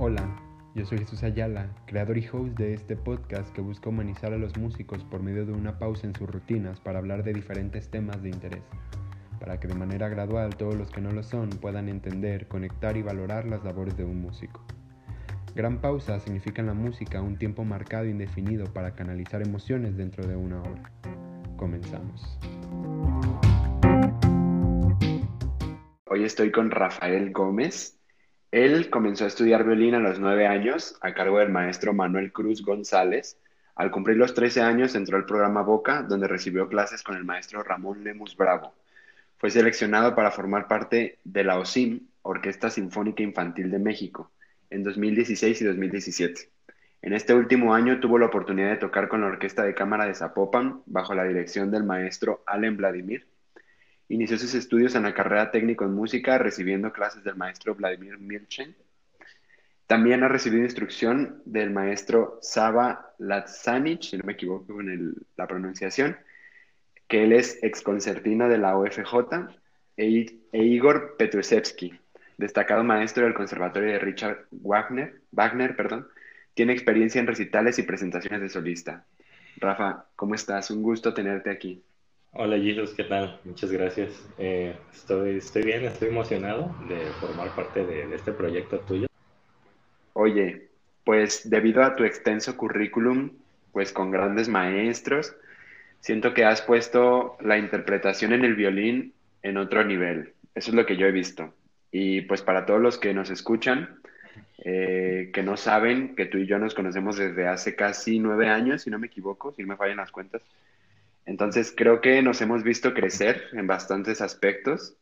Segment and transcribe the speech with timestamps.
[0.00, 0.28] Hola,
[0.76, 4.56] yo soy Jesús Ayala, creador y host de este podcast que busca humanizar a los
[4.56, 8.28] músicos por medio de una pausa en sus rutinas para hablar de diferentes temas de
[8.28, 8.62] interés,
[9.40, 13.02] para que de manera gradual todos los que no lo son puedan entender, conectar y
[13.02, 14.64] valorar las labores de un músico.
[15.56, 20.28] Gran pausa significa en la música un tiempo marcado e indefinido para canalizar emociones dentro
[20.28, 20.92] de una hora.
[21.56, 22.38] Comenzamos.
[26.06, 27.97] Hoy estoy con Rafael Gómez,
[28.50, 32.62] él comenzó a estudiar violín a los nueve años a cargo del maestro Manuel Cruz
[32.62, 33.38] González.
[33.74, 37.62] Al cumplir los trece años entró al programa Boca, donde recibió clases con el maestro
[37.62, 38.72] Ramón Lemus Bravo.
[39.36, 44.30] Fue seleccionado para formar parte de la OSIM, Orquesta Sinfónica Infantil de México,
[44.70, 46.50] en 2016 y 2017.
[47.02, 50.14] En este último año tuvo la oportunidad de tocar con la Orquesta de Cámara de
[50.14, 53.26] Zapopan bajo la dirección del maestro Allen Vladimir
[54.08, 58.74] Inició sus estudios en la carrera técnico en música recibiendo clases del maestro Vladimir Milchen.
[59.86, 66.16] También ha recibido instrucción del maestro Saba Latzanich, si no me equivoco con la pronunciación,
[67.06, 69.48] que él es exconcertina de la OFJ,
[69.96, 71.98] e, e, Igor Petrusevsky,
[72.36, 76.08] destacado maestro del Conservatorio de Richard Wagner, Wagner perdón,
[76.54, 79.06] tiene experiencia en recitales y presentaciones de solista.
[79.56, 80.70] Rafa, ¿cómo estás?
[80.70, 81.82] Un gusto tenerte aquí.
[82.40, 83.40] Hola Jesus, ¿qué tal?
[83.42, 84.12] Muchas gracias.
[84.38, 89.08] Eh, estoy, estoy bien, estoy emocionado de formar parte de, este proyecto tuyo.
[90.12, 90.68] Oye,
[91.02, 93.32] pues debido a tu extenso currículum,
[93.72, 95.34] pues con grandes maestros,
[95.98, 100.34] siento que has puesto la interpretación en el violín en otro nivel.
[100.54, 101.52] Eso es lo que yo he visto.
[101.90, 103.98] Y pues para todos los que nos escuchan,
[104.58, 108.82] eh, que no saben que tú y yo nos conocemos desde hace casi nueve años,
[108.82, 110.40] si no me equivoco, si me fallan las cuentas.
[111.28, 114.96] Entonces creo que nos hemos visto crecer en bastantes aspectos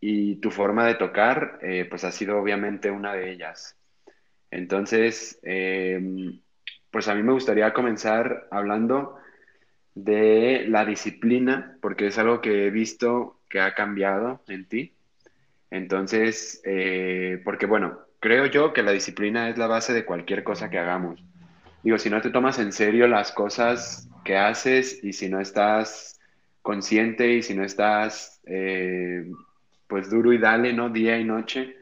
[0.00, 3.76] y tu forma de tocar eh, pues ha sido obviamente una de ellas.
[4.50, 6.40] Entonces, em,
[6.90, 9.16] pues a mí me gustaría comenzar hablando
[9.94, 14.94] de la disciplina, porque es algo que he visto que ha cambiado en ti.
[15.70, 20.70] Entonces, eh, porque bueno, creo yo que la disciplina es la base de cualquier cosa
[20.70, 21.22] que hagamos.
[21.82, 26.20] Digo, si no te tomas en serio las cosas haces y si no estás
[26.62, 29.30] consciente y si no estás eh,
[29.86, 30.90] pues duro y dale, ¿no?
[30.90, 31.76] Día y noche.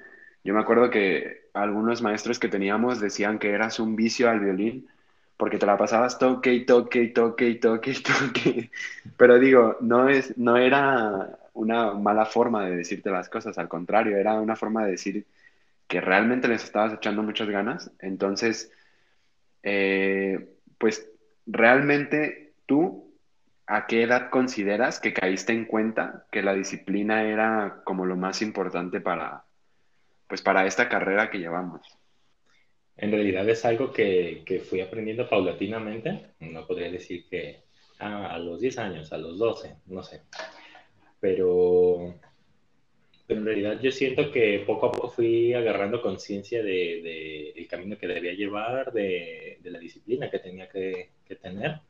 [0.44, 4.88] Yo me acuerdo que algunos maestros que teníamos decían que eras un vicio al violín
[5.36, 8.70] porque te la pasabas toque y toque y toque y toque y toque.
[9.16, 14.16] Pero digo, no, es, no era una mala forma de decirte las cosas, al contrario,
[14.16, 15.26] era una forma de decir
[15.88, 17.90] que realmente les estabas echando muchas ganas.
[17.98, 18.72] Entonces,
[19.62, 20.48] eh,
[20.78, 21.08] pues
[21.46, 23.14] realmente tú,
[23.66, 28.42] ¿a qué edad consideras que caíste en cuenta que la disciplina era como lo más
[28.42, 29.44] importante para,
[30.28, 31.80] pues para esta carrera que llevamos?
[32.96, 36.30] En realidad es algo que, fui aprendiendo paulatinamente.
[36.40, 37.64] No podría decir que
[37.98, 40.22] ah, a los 10 años, a los 12, no sé.
[41.20, 42.14] Pero,
[43.28, 48.06] en realidad yo siento que poco a poco fui agarrando conciencia del de, camino que
[48.06, 51.80] debía llevar, de, la disciplina que tenía que, que tener.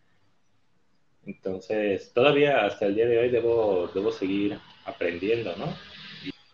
[1.26, 5.76] Entonces, todavía hasta el día de hoy debo, debo seguir aprendiendo, ¿no?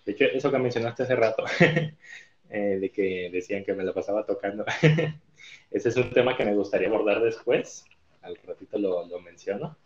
[0.04, 1.44] De hecho, eso que mencionaste hace rato,
[2.50, 4.64] eh, de que decían que me la pasaba tocando,
[5.70, 7.84] ese es un tema que me gustaría abordar después,
[8.22, 9.76] al ratito lo, lo menciono,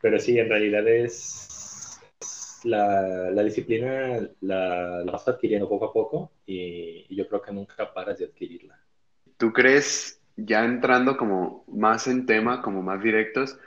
[0.00, 1.63] pero sí, en realidad es
[2.64, 7.52] la, la disciplina la, la, vas adquiriendo poco a poco y, y yo creo que
[7.52, 8.78] nunca paras de adquirirla.
[9.36, 13.58] ¿Tú crees ya entrando como más en tema, como más directos,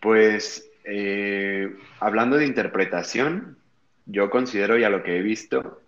[0.00, 3.58] pues eh, hablando de interpretación,
[4.06, 5.80] yo considero ya lo que he visto,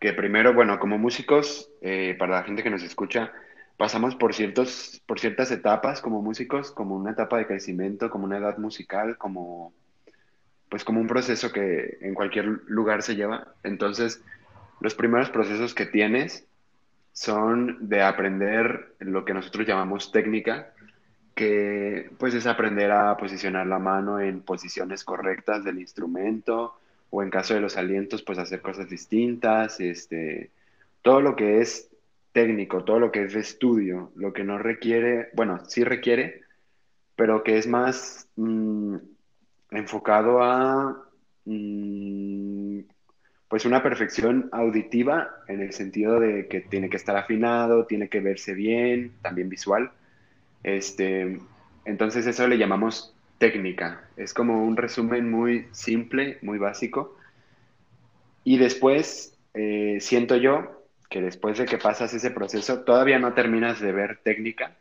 [0.00, 3.32] que primero, bueno, como músicos, eh, para la gente que nos escucha,
[3.76, 8.38] pasamos por, ciertos, por ciertas etapas como músicos, como una etapa de crecimiento, como una
[8.38, 9.72] edad musical, como
[10.72, 13.48] pues como un proceso que en cualquier lugar se lleva.
[13.62, 14.24] Entonces,
[14.80, 16.46] los primeros procesos que tienes
[17.12, 20.72] son de aprender lo que nosotros llamamos técnica,
[21.34, 26.72] que pues es aprender a posicionar la mano en posiciones correctas del instrumento
[27.10, 30.48] o en caso de los alientos pues hacer cosas distintas, este,
[31.02, 31.90] todo lo que es
[32.32, 36.40] técnico, todo lo que es de estudio, lo que no requiere, bueno, sí requiere,
[37.14, 38.96] pero que es más mm,
[39.72, 41.04] enfocado a
[41.44, 42.80] mm,
[43.48, 48.20] pues una perfección auditiva en el sentido de que tiene que estar afinado, tiene que
[48.20, 49.90] verse bien, también visual.
[50.62, 51.38] Este,
[51.84, 54.08] entonces eso le llamamos técnica.
[54.16, 57.16] Es como un resumen muy simple, muy básico.
[58.44, 63.80] Y después eh, siento yo que después de que pasas ese proceso, todavía no terminas
[63.80, 64.76] de ver técnica,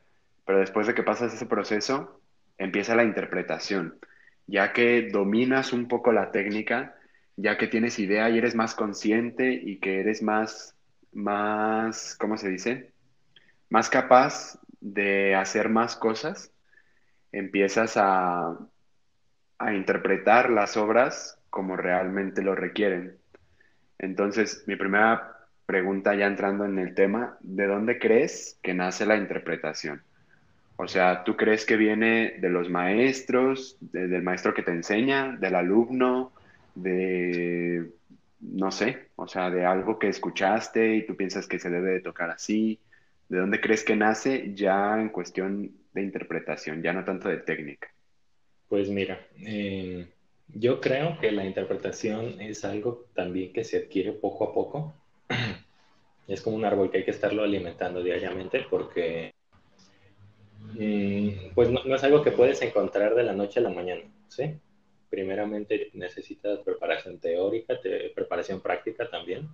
[0.46, 2.22] pero después de que pasas ese proceso,
[2.58, 3.96] empieza la interpretación.
[4.48, 6.96] Ya que dominas un poco la técnica,
[7.36, 10.76] ya que tienes idea y eres más consciente y que eres más,
[11.14, 12.94] más, ¿cómo se dice?
[13.70, 16.52] Más capaz de hacer más cosas,
[17.32, 18.58] empiezas a,
[19.60, 23.18] a interpretar las obras como realmente lo requieren.
[24.00, 29.16] Entonces, mi primera pregunta ya entrando en el tema, ¿de dónde crees que nace la
[29.16, 30.04] interpretación?
[30.84, 35.54] O sea, ¿tú crees que viene de los maestros, del maestro que te enseña, del
[35.54, 36.32] alumno,
[36.74, 37.92] de,
[38.40, 42.02] no sé, o sea, de algo que escuchaste y tú piensas que se debe de
[42.02, 42.80] tocar así?
[43.30, 47.88] ¿De dónde crees que nace ya en cuestión de interpretación, ya no tanto de técnica?
[48.68, 50.08] Pues mira, eh,
[50.48, 54.96] yo creo que la interpretación es algo también que se adquiere poco a poco.
[56.28, 59.34] Es como un árbol que hay que estarlo alimentando diariamente porque
[60.74, 64.56] mm, pues no, es algo que puedes encontrar de la noche a la mañana, ¿sí?
[65.10, 67.80] Primeramente necesitas preparación teórica,
[68.16, 69.50] preparación práctica también.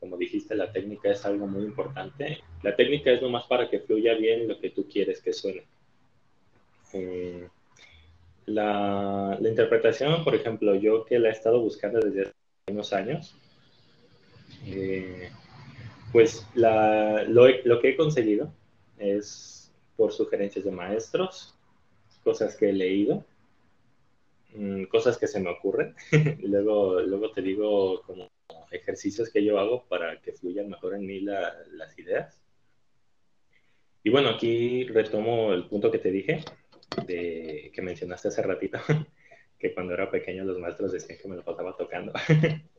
[0.00, 2.38] Como dijiste, la técnica es algo muy importante.
[2.62, 5.64] La técnica es nomás para que fluya bien lo que tú quieres que suene.
[6.92, 7.48] Eh,
[8.46, 12.32] la, interpretación, por ejemplo, yo que la he estado buscando desde hace
[12.68, 13.34] unos años,
[14.66, 15.30] eh,
[16.12, 18.52] pues lo, que he conseguido
[18.98, 19.59] es
[20.00, 21.54] por sugerencias de maestros,
[22.24, 23.22] cosas que he leído,
[24.54, 25.94] mm, cosas que se me ocurren.
[26.42, 28.30] luego, luego te digo como
[28.70, 32.40] ejercicios que yo hago para que fluyan mejor en mí las ideas.
[34.02, 36.44] Y bueno, aquí retomo el punto que te dije,
[37.06, 38.78] de, que mencionaste hace ratito,
[39.58, 42.14] que cuando era pequeño los maestros decían que me lo pasaba tocando.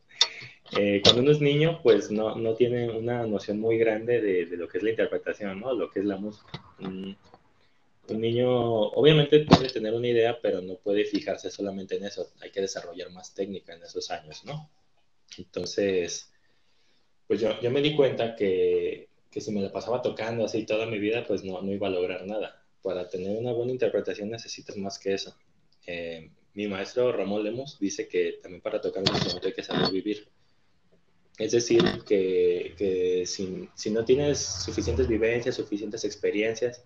[0.78, 4.56] Eh, cuando uno es niño, pues no, no tiene una noción muy grande de, de,
[4.56, 5.74] lo que es la interpretación, ¿no?
[5.74, 6.62] Lo que es la música.
[6.84, 12.32] Un niño, obviamente puede tener una idea, pero no puede fijarse solamente en eso.
[12.40, 14.70] Hay que desarrollar más técnica en esos años, ¿no?
[15.38, 16.30] Entonces,
[17.26, 20.86] pues yo, yo me di cuenta que, que, si me la pasaba tocando así toda
[20.86, 24.76] mi vida, pues no, no iba a lograr nada para tener una buena interpretación necesitas
[24.76, 25.34] más que eso.
[25.86, 29.90] Eh, mi maestro Ramón Lemos dice que también para tocar un instrumento hay que saber
[29.90, 30.28] vivir.
[31.38, 36.84] Es decir, que, que si, si, no tienes suficientes vivencias, suficientes experiencias,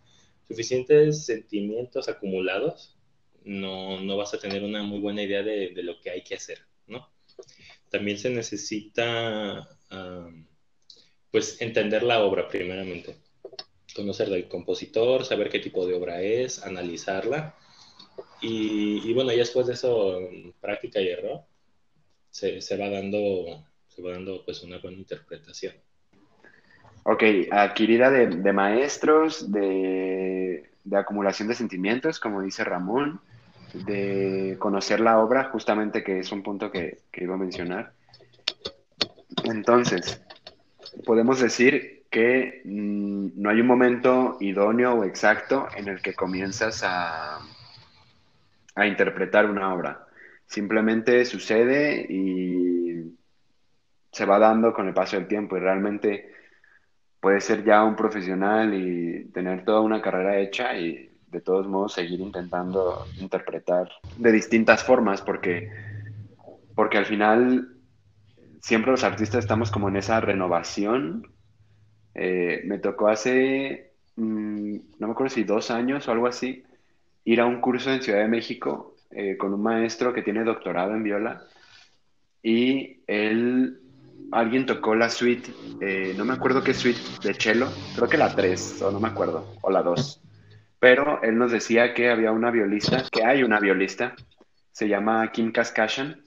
[0.49, 2.97] suficientes sentimientos acumulados,
[3.45, 6.37] no, no vas a tener una muy buena idea de, de, lo que hay que
[6.37, 7.11] hacer, ¿no?
[7.91, 9.69] También se necesita,
[11.31, 13.17] pues, entender la obra primeramente
[13.97, 17.57] conocer del compositor, saber qué tipo de obra es, analizarla.
[18.41, 20.21] Y, bueno, y después de eso,
[20.61, 21.45] práctica y error,
[22.31, 23.67] se, va dando,
[23.97, 25.73] se va dando pues una buena interpretación.
[27.05, 33.21] Ok, adquirida de, maestros, de, acumulación de sentimientos, como dice Ramón,
[33.73, 37.93] de conocer la obra, justamente que es un punto que, iba a mencionar.
[39.45, 40.21] Entonces,
[41.07, 46.83] podemos decir que mm, no hay un momento idóneo o exacto en el que comienzas
[46.85, 47.39] a,
[48.75, 50.07] a interpretar una obra.
[50.47, 52.76] Simplemente sucede y
[54.17, 56.33] se va dando con el paso del tiempo y realmente
[57.21, 61.93] puedes ser ya un profesional y tener toda una carrera hecha y de todos modos
[61.93, 65.71] seguir intentando interpretar de distintas formas porque,
[66.75, 67.77] porque al final
[68.63, 71.31] siempre los artistas estamos como en esa renovación.
[72.15, 76.65] Eh, me tocó hace, mm, no me acuerdo si dos años o algo así,
[77.25, 80.95] ir a un curso en Ciudad de México eh, con un maestro que tiene doctorado
[80.95, 81.43] en viola
[82.43, 83.81] y él,
[84.33, 88.35] alguien tocó la suite, eh, no me acuerdo qué suite de cello, creo que la
[88.35, 90.23] 3 o no me acuerdo, o la 2,
[90.79, 94.15] pero él nos decía que había una violista, que hay una violista,
[94.73, 96.23] se llama Kim Kaskashian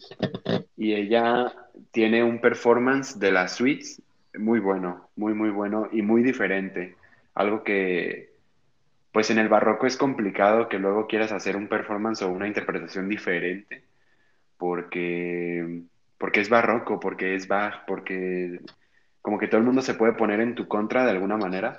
[0.75, 1.53] y ella
[1.91, 4.01] tiene un performance de las suites
[4.37, 6.95] muy bueno, muy, muy bueno y muy diferente.
[7.35, 8.31] Algo que,
[9.11, 13.09] pues en el barroco es complicado que luego quieras hacer un performance o una interpretación
[13.09, 13.83] diferente,
[14.57, 15.83] porque,
[16.19, 18.59] porque es barroco, porque es Bach, porque
[19.21, 21.77] como que todo el mundo se puede poner en tu contra de alguna manera,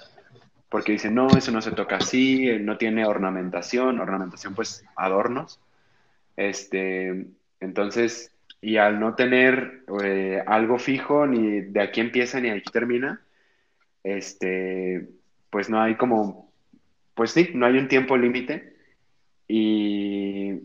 [0.69, 5.61] porque dice, no, eso no se toca así, no tiene ornamentación, ornamentación pues adornos.
[6.37, 7.27] Este,
[7.61, 8.33] entonces,
[8.63, 13.21] y al no tener eh, algo fijo, ni de aquí empieza ni aquí termina,
[14.03, 15.09] este,
[15.51, 16.51] pues no hay como,
[17.15, 18.75] pues sí, no hay un tiempo límite.
[19.49, 20.61] Y,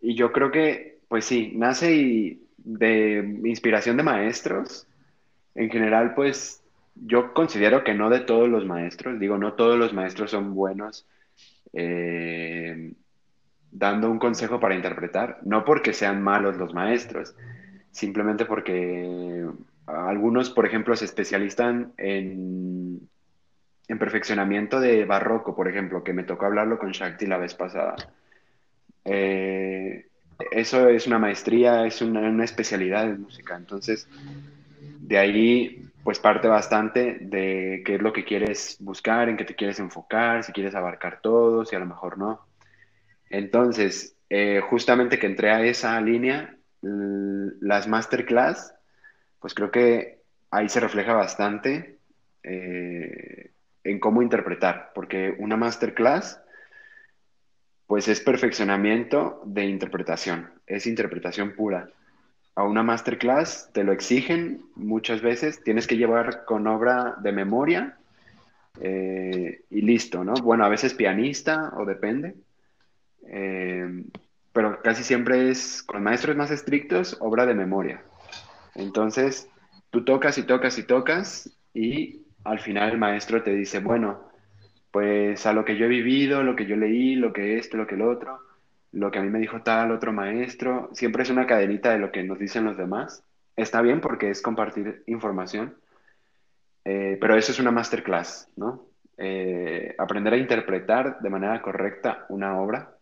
[0.00, 4.86] y yo creo que, pues sí, nace de inspiración de maestros.
[5.54, 6.62] En general, pues
[6.94, 11.06] yo considero que no de todos los maestros, digo, no todos los maestros son buenos
[11.72, 12.92] eh,
[13.70, 17.34] dando un consejo para interpretar, no porque sean malos los maestros,
[17.90, 19.46] simplemente porque
[19.86, 23.08] algunos, por ejemplo, se especializan en,
[23.86, 27.96] en perfeccionamiento de barroco, por ejemplo, que me tocó hablarlo con Shakti la vez pasada.
[29.04, 30.06] Eh,
[30.50, 34.08] eso es una maestría, es una, especialidad en música, entonces
[35.00, 39.56] de ahí pues parte bastante de qué es lo que quieres buscar, en qué te
[39.56, 42.46] quieres enfocar, si quieres abarcar todo, si a lo mejor no.
[43.28, 48.72] Entonces, eh, justamente que entré a esa línea, las masterclass,
[49.40, 51.98] pues creo que ahí se refleja bastante
[52.44, 53.50] eh,
[53.82, 56.40] en cómo interpretar, porque una masterclass,
[57.86, 61.88] pues es perfeccionamiento de interpretación, es interpretación pura
[62.56, 67.98] a una masterclass, te lo exigen muchas veces, tienes que llevar con obra de memoria
[68.80, 70.32] eh, y listo, ¿no?
[70.34, 72.34] Bueno, a veces pianista o depende,
[73.28, 74.04] eh,
[74.54, 78.02] pero casi siempre es, con maestros más estrictos, obra de memoria.
[78.74, 79.50] Entonces,
[79.90, 84.25] tú tocas y tocas y tocas y al final el maestro te dice, bueno,
[84.90, 87.86] pues a lo que yo he vivido, lo que yo leí, lo que esto, lo
[87.86, 88.40] que lo otro,
[88.92, 92.10] lo que a mí me dijo tal otro maestro, siempre es una cadenita de lo
[92.12, 93.22] que nos dicen los demás.
[93.56, 95.76] Está bien porque es compartir información,
[96.84, 98.86] eh, pero eso es una masterclass, ¿no?
[99.18, 102.96] Eh, aprender a interpretar de manera correcta una obra,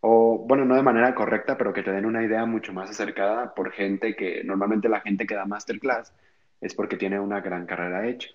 [0.00, 3.54] o bueno, no de manera correcta, pero que te den una idea mucho más acercada
[3.54, 6.12] por gente que normalmente la gente que da masterclass
[6.60, 8.28] es porque tiene una gran carrera hecha.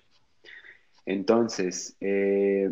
[1.04, 2.70] Entonces, eh,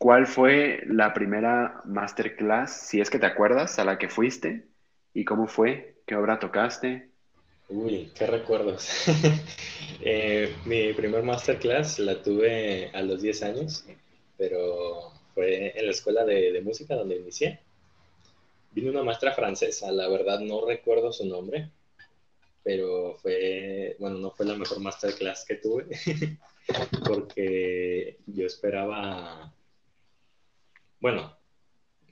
[0.00, 4.64] ¿Cuál fue la primera masterclass, si es que te acuerdas, a la que fuiste?
[5.12, 5.96] ¿Y cómo fue?
[6.06, 7.10] ¿Qué obra tocaste?
[7.68, 9.04] Uy, qué recuerdos.
[10.02, 13.84] Eh, mi primer masterclass la tuve a los 10 años,
[14.38, 17.60] pero fue en la escuela de, música donde inicié.
[18.72, 21.68] Vino una maestra francesa, la verdad no recuerdo su nombre,
[22.62, 25.86] pero fue, bueno, no fue la mejor masterclass que tuve,
[27.06, 29.52] porque yo esperaba
[31.00, 31.34] bueno,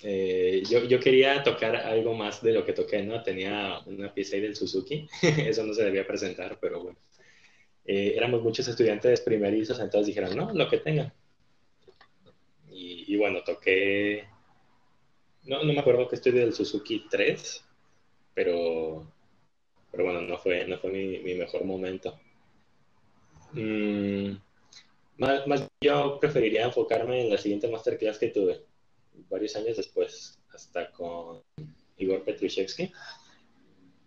[0.02, 3.23] eh, yo, quería tocar algo más de lo que toqué, ¿no?
[3.23, 6.99] Tenía una pieza ahí del Suzuki, eso no se debía presentar, pero bueno.
[7.85, 11.12] Eh, éramos muchos estudiantes primerizos, entonces dijeron, no, lo que tengan.
[12.71, 14.28] Y, bueno, toqué,
[15.45, 17.64] no, no me acuerdo que estoy del Suzuki 3,
[18.35, 19.11] pero,
[19.90, 22.18] pero bueno, no fue, no fue mi, mejor momento.
[23.52, 24.33] Mm,
[25.16, 28.64] más, más, yo preferiría enfocarme en la siguiente masterclass que tuve
[29.28, 31.42] varios años después, hasta con
[31.97, 32.92] Igor Petrushevsky.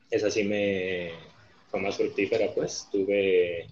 [0.09, 1.11] Esa sí me
[1.69, 2.87] fue más fructífera, pues.
[2.91, 3.67] Tuve,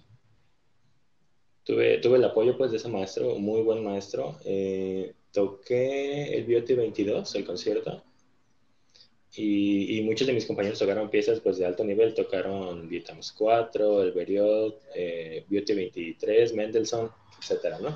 [1.64, 4.38] tuve, tuve el apoyo, pues, de ese maestro, un muy buen maestro.
[4.44, 8.02] Eh, toqué el Beauty 22, el concierto.
[9.34, 14.12] Y, muchos de mis compañeros tocaron piezas pues de alto nivel, tocaron Vietnams 4, El
[14.12, 17.94] Beriot, eh, Beauty 23, Mendelssohn, etcétera, ¿no?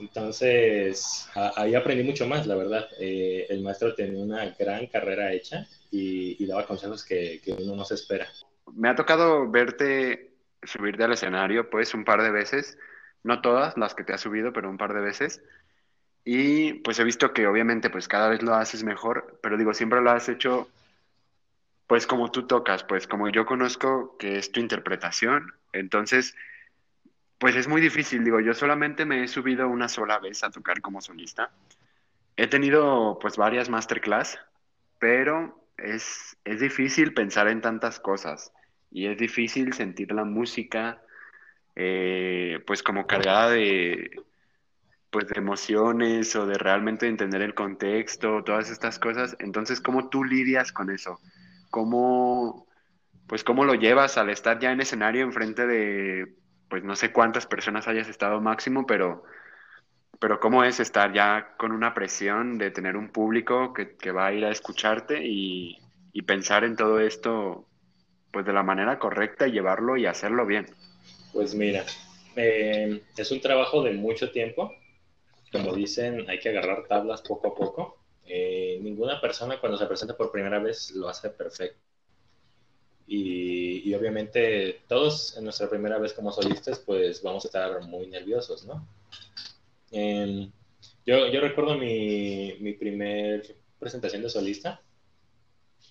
[0.00, 2.88] Entonces, ahí aprendí mucho más, la verdad.
[2.98, 7.94] Eh, el maestro tenía una gran carrera hecha y, daba consejos que, uno no se
[7.94, 8.26] espera.
[8.72, 12.78] Me ha tocado verte subirte al escenario, pues, un par de veces.
[13.22, 15.42] No todas las que te has subido, pero un par de veces.
[16.32, 20.00] Y pues he visto que obviamente pues cada vez lo haces mejor, pero digo, siempre
[20.00, 20.68] lo has hecho
[21.88, 25.52] pues como tú tocas, pues como yo conozco que es tu interpretación.
[25.72, 26.36] Entonces,
[27.38, 30.80] pues es muy difícil, digo, yo solamente me he subido una sola vez a tocar
[30.80, 31.50] como solista.
[32.36, 34.38] He tenido pues varias masterclass,
[35.00, 38.52] pero es, es difícil pensar en tantas cosas
[38.92, 41.02] y es difícil sentir la música
[41.74, 44.12] eh, pues como cargada de
[45.10, 49.36] pues de emociones o de realmente entender el contexto, todas estas cosas.
[49.40, 51.20] Entonces, ¿cómo tú lidias con eso?
[51.70, 52.66] ¿Cómo,
[53.26, 56.40] pues, cómo lo llevas al estar ya en escenario enfrente de
[56.70, 59.24] pues no sé cuántas personas hayas estado máximo, pero,
[60.20, 64.32] pero cómo es estar ya con una presión de tener un público que, va a
[64.32, 65.78] ir a escucharte y,
[66.26, 67.66] pensar en todo esto
[68.30, 70.66] pues de la manera correcta y llevarlo y hacerlo bien.
[71.32, 71.84] Pues mira,
[72.36, 74.72] eh, es un trabajo de mucho tiempo.
[75.52, 77.98] Como dicen, hay que agarrar tablas poco a poco.
[78.24, 81.80] Eh, ninguna persona cuando se presenta por primera vez lo hace perfecto.
[83.06, 88.64] Y, obviamente todos en nuestra primera vez como solistas pues vamos a estar muy nerviosos,
[88.64, 88.86] ¿no?
[89.90, 90.52] Em,
[91.04, 94.80] yo, yo, recuerdo mi, mi primer presentación de solista.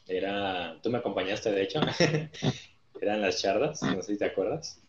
[0.08, 1.82] Era, tú me acompañaste de hecho.
[3.02, 4.82] eran las chardas, no sé si te acuerdas.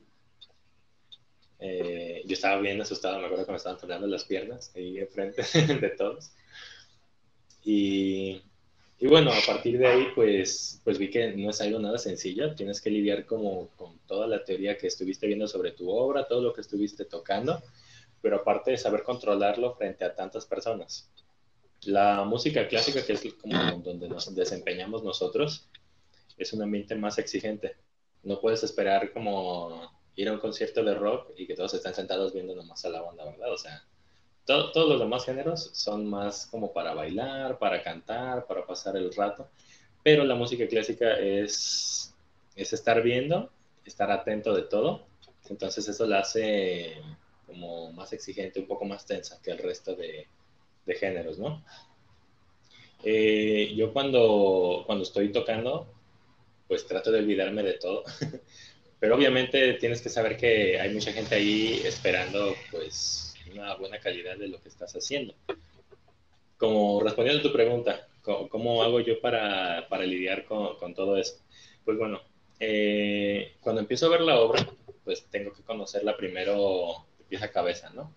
[1.60, 5.42] Eh, yo estaba bien asustado, me acuerdo que me estaban temblando las piernas ahí enfrente
[5.80, 6.32] de todos.
[7.62, 8.40] Y,
[8.98, 12.54] y, bueno, a partir de ahí, pues, pues vi que no es algo nada sencillo.
[12.54, 16.40] Tienes que lidiar como con toda la teoría que estuviste viendo sobre tu obra, todo
[16.40, 17.62] lo que estuviste tocando,
[18.22, 21.10] pero aparte de saber controlarlo frente a tantas personas.
[21.82, 25.68] La música clásica, que es como donde nos desempeñamos nosotros,
[26.38, 27.76] es un ambiente más exigente.
[28.22, 32.32] No puedes esperar como ir a un concierto de rock y que todos estén sentados
[32.32, 33.52] viendo nomás a la banda, ¿verdad?
[33.52, 33.82] O sea,
[34.44, 39.48] todos los demás géneros son más como para bailar, para cantar, para pasar el rato,
[40.02, 42.14] pero la música clásica es,
[42.56, 43.50] es estar viendo,
[43.84, 45.06] estar atento de todo,
[45.48, 47.00] entonces eso la hace
[47.46, 50.26] como más exigente, un poco más tensa que el resto de,
[50.86, 51.62] de géneros, ¿no?
[53.02, 55.86] Eh, yo cuando, cuando estoy tocando,
[56.68, 58.04] pues trato de olvidarme de todo.
[59.00, 64.36] Pero obviamente tienes que saber que hay mucha gente ahí esperando pues una buena calidad
[64.36, 65.34] de lo que estás haciendo.
[66.58, 71.40] Como respondiendo a tu pregunta, ¿cómo, hago yo para, para lidiar con, con, todo eso?
[71.84, 72.20] Pues bueno,
[72.60, 74.68] eh, cuando empiezo a ver la obra,
[75.02, 78.14] pues tengo que conocerla primero de pieza a cabeza, ¿no?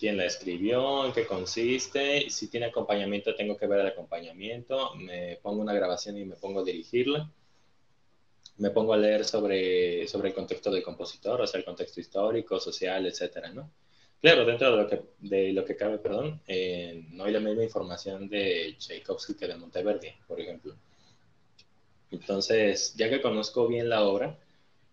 [0.00, 5.38] quién la escribió, en qué consiste, si tiene acompañamiento tengo que ver el acompañamiento, me
[5.42, 7.30] pongo una grabación y me pongo a dirigirla,
[8.60, 12.60] me pongo a leer sobre, sobre el contexto del compositor, o sea, el contexto histórico,
[12.60, 13.70] social, etcétera, ¿no?
[14.20, 17.64] Claro, dentro de lo que, de lo que cabe, perdón, eh, no hay la misma
[17.64, 20.76] información de Tchaikovsky que de Monteverdi, por ejemplo.
[22.10, 24.38] Entonces, ya que conozco bien la obra,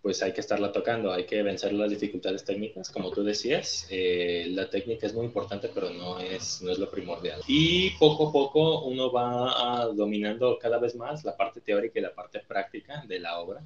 [0.08, 4.48] pues hay que estarla tocando, hay que vencer las dificultades técnicas, como tú decías, eh,
[4.52, 7.42] la técnica es muy importante, pero no es, no es lo primordial.
[7.46, 12.16] Y poco a poco uno va dominando cada vez más la parte teórica y la
[12.16, 13.62] parte práctica de la obra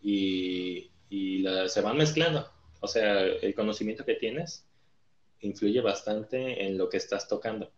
[0.00, 2.48] y, y se van mezclando.
[2.80, 4.64] O sea, el conocimiento que tienes
[5.42, 7.70] influye bastante en lo que estás tocando.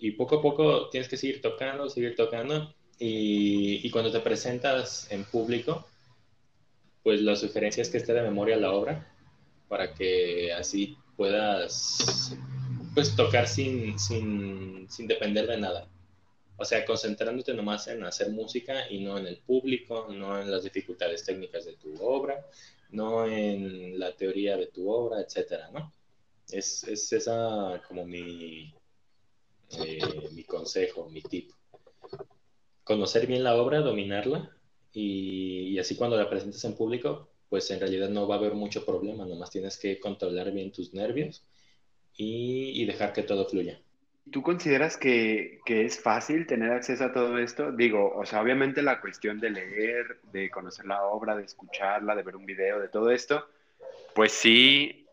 [0.00, 2.74] Y poco a poco tienes que seguir tocando, seguir tocando.
[2.98, 5.86] Y, y cuando te presentas en público,
[7.04, 9.06] pues la sugerencia es que esté de memoria la obra
[9.68, 12.34] para que así puedas
[12.94, 15.86] pues tocar sin, sin, sin depender de nada.
[16.56, 20.62] O sea, concentrándote nomás en hacer música y no en el público, no en las
[20.62, 22.46] dificultades técnicas de tu obra,
[22.90, 25.92] no en la teoría de tu obra, etcétera, ¿no?
[26.48, 28.72] Es, es esa como mi,
[29.78, 30.00] eh,
[30.32, 31.50] mi consejo, mi tip.
[32.82, 34.54] Conocer bien la obra, dominarla
[34.94, 38.84] y, así cuando la presentes en público, pues en realidad no va a haber mucho
[38.86, 41.44] problema, nomás tienes que controlar bien tus nervios
[42.16, 43.80] y, dejar que todo fluya.
[44.30, 47.72] ¿Tú consideras que, que, es fácil tener acceso a todo esto?
[47.72, 52.22] Digo, o sea, obviamente la cuestión de leer, de conocer la obra, de escucharla, de
[52.22, 53.46] ver un video, de todo esto,
[54.14, 55.06] pues sí,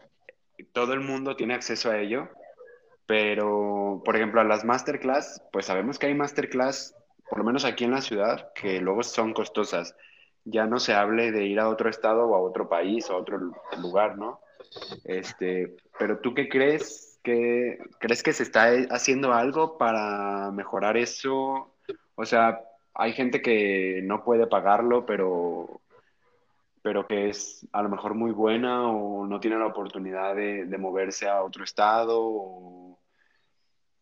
[0.72, 2.30] todo el mundo tiene acceso a ello,
[3.08, 6.96] pero, por ejemplo, a las masterclass, pues sabemos que hay masterclass
[7.32, 9.96] por lo menos aquí en la ciudad, que luego son costosas.
[10.44, 13.20] Ya no se hable de ir a otro estado o a otro país o a
[13.20, 13.40] otro
[13.78, 14.42] lugar, ¿no?
[15.06, 21.74] Este, pero tú qué crees crees que se está haciendo algo para mejorar eso?
[22.16, 22.60] O sea,
[22.94, 25.80] hay gente que no puede pagarlo, pero
[26.82, 30.78] pero que es a lo mejor muy buena o no tiene la oportunidad de, de
[30.78, 32.91] moverse a otro estado o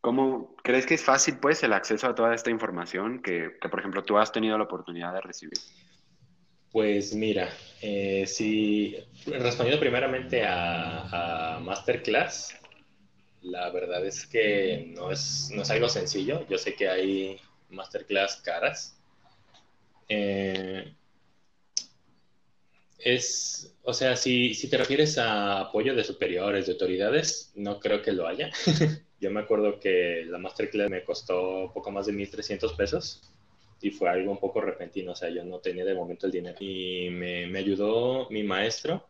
[0.01, 4.03] ¿Cómo crees que es fácil, pues, el acceso a toda esta información que, por ejemplo,
[4.03, 5.59] tú has tenido la oportunidad de recibir?
[6.71, 7.49] Pues mira,
[7.81, 12.55] eh, si respondiendo primeramente a, Masterclass,
[13.41, 16.47] la verdad es que no es, no es algo sencillo.
[16.47, 18.97] Yo sé que hay Masterclass caras.
[20.07, 20.93] Eh,
[22.99, 28.01] es, o sea, si, si te refieres a apoyo de superiores, de autoridades, no creo
[28.01, 28.49] que lo haya.
[29.19, 33.21] Yo me acuerdo que la masterclass me costó poco más de 1.300 pesos
[33.81, 36.57] y fue algo un poco repentino, o sea, yo no tenía de momento el dinero.
[36.59, 39.09] Y me, me ayudó mi maestro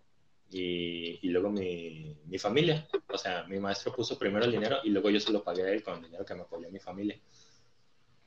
[0.52, 2.88] y, y luego mi, mi, familia.
[3.08, 5.72] O sea, mi maestro puso primero el dinero y luego yo se lo pagué a
[5.72, 7.20] él con el dinero que me apoyó mi familia.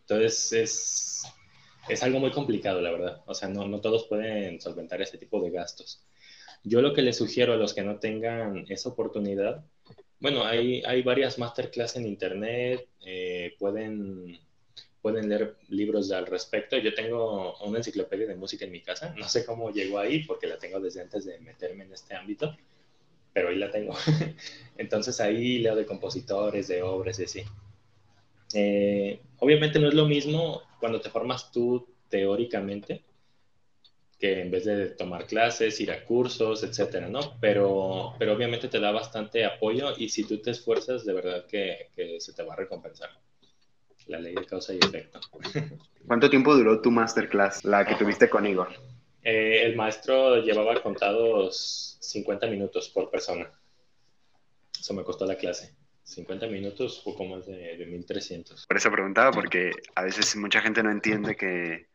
[0.00, 1.22] Entonces es,
[1.88, 3.22] es algo muy complicado, la verdad.
[3.26, 6.04] O sea, no, no todos pueden solventar ese tipo de gastos.
[6.64, 9.64] Yo lo que les sugiero a los que no tengan esa oportunidad
[10.22, 14.38] bueno, hay, hay varias masterclass en internet, eh, pueden,
[15.02, 16.78] pueden leer libros al respecto.
[16.78, 20.46] Yo tengo una enciclopedia de música en mi casa, no sé cómo llegó ahí porque
[20.46, 22.56] la tengo desde antes de meterme en este ámbito,
[23.32, 23.94] pero ahí la tengo.
[24.78, 27.42] Entonces ahí leo de compositores, de obras y así.
[28.54, 33.02] Eh, obviamente no es lo mismo cuando te formas tú teóricamente
[34.22, 37.36] que en vez de tomar clases, ir a cursos, etcétera, ¿no?
[37.40, 41.88] Pero, pero obviamente te da bastante apoyo y si tú te esfuerzas, de verdad que,
[41.96, 43.10] que se te va a recompensar.
[44.06, 45.18] La ley de causa y efecto.
[46.06, 48.68] ¿Cuánto tiempo duró tu masterclass, la que tuviste con Igor?
[49.24, 53.50] Eh, el maestro llevaba contados 50 minutos por persona.
[54.78, 55.74] Eso me costó la clase.
[56.04, 58.66] 50 minutos, poco más de, de 1300.
[58.68, 61.88] Por eso preguntaba, porque a veces mucha gente no entiende que,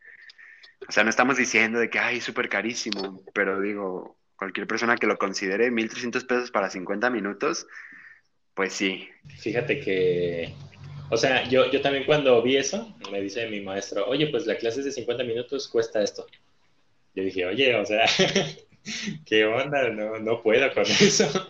[0.86, 5.06] o sea, no estamos diciendo de que, ay, súper carísimo, pero digo, cualquier persona que
[5.06, 7.66] lo considere, 1300 pesos para 50 minutos,
[8.54, 9.08] pues sí.
[9.38, 10.54] Fíjate que,
[11.10, 14.56] o sea, yo, yo también cuando vi eso, me dice mi maestro, oye, pues la
[14.56, 16.26] clase es de 50 minutos, cuesta esto.
[17.14, 18.04] Yo dije, oye, o sea,
[19.26, 19.88] ¿qué onda?
[19.90, 21.48] No, no puedo con eso.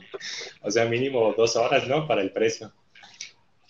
[0.62, 2.06] O sea, mínimo dos horas, ¿no?
[2.06, 2.72] Para el precio.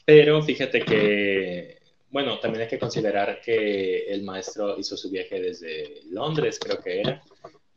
[0.04, 1.77] Pero fíjate que,
[2.10, 7.00] bueno, también hay que considerar que el maestro hizo su viaje desde Londres, creo que
[7.00, 7.22] era,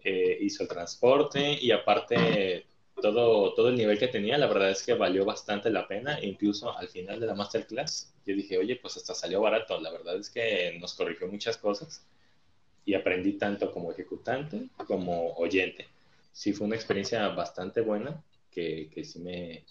[0.03, 2.65] eh, hizo el transporte y aparte
[3.01, 6.23] todo, todo el nivel que tenía, la verdad es que valió bastante la pena.
[6.23, 9.79] Incluso al final de la masterclass, yo dije, oye, pues hasta salió barato.
[9.79, 12.05] La verdad es que nos corrigió muchas cosas
[12.85, 15.87] y aprendí tanto como ejecutante como oyente.
[16.31, 19.65] Sí, fue una experiencia bastante buena que, que sí me,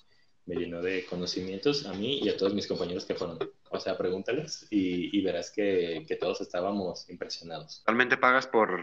[0.51, 3.39] me llenó de conocimientos a mí y a todos mis compañeros que fueron.
[3.71, 7.85] O sea, pregúntales y, y verás que, que, todos estábamos impresionados.
[7.87, 8.83] Realmente pagas por,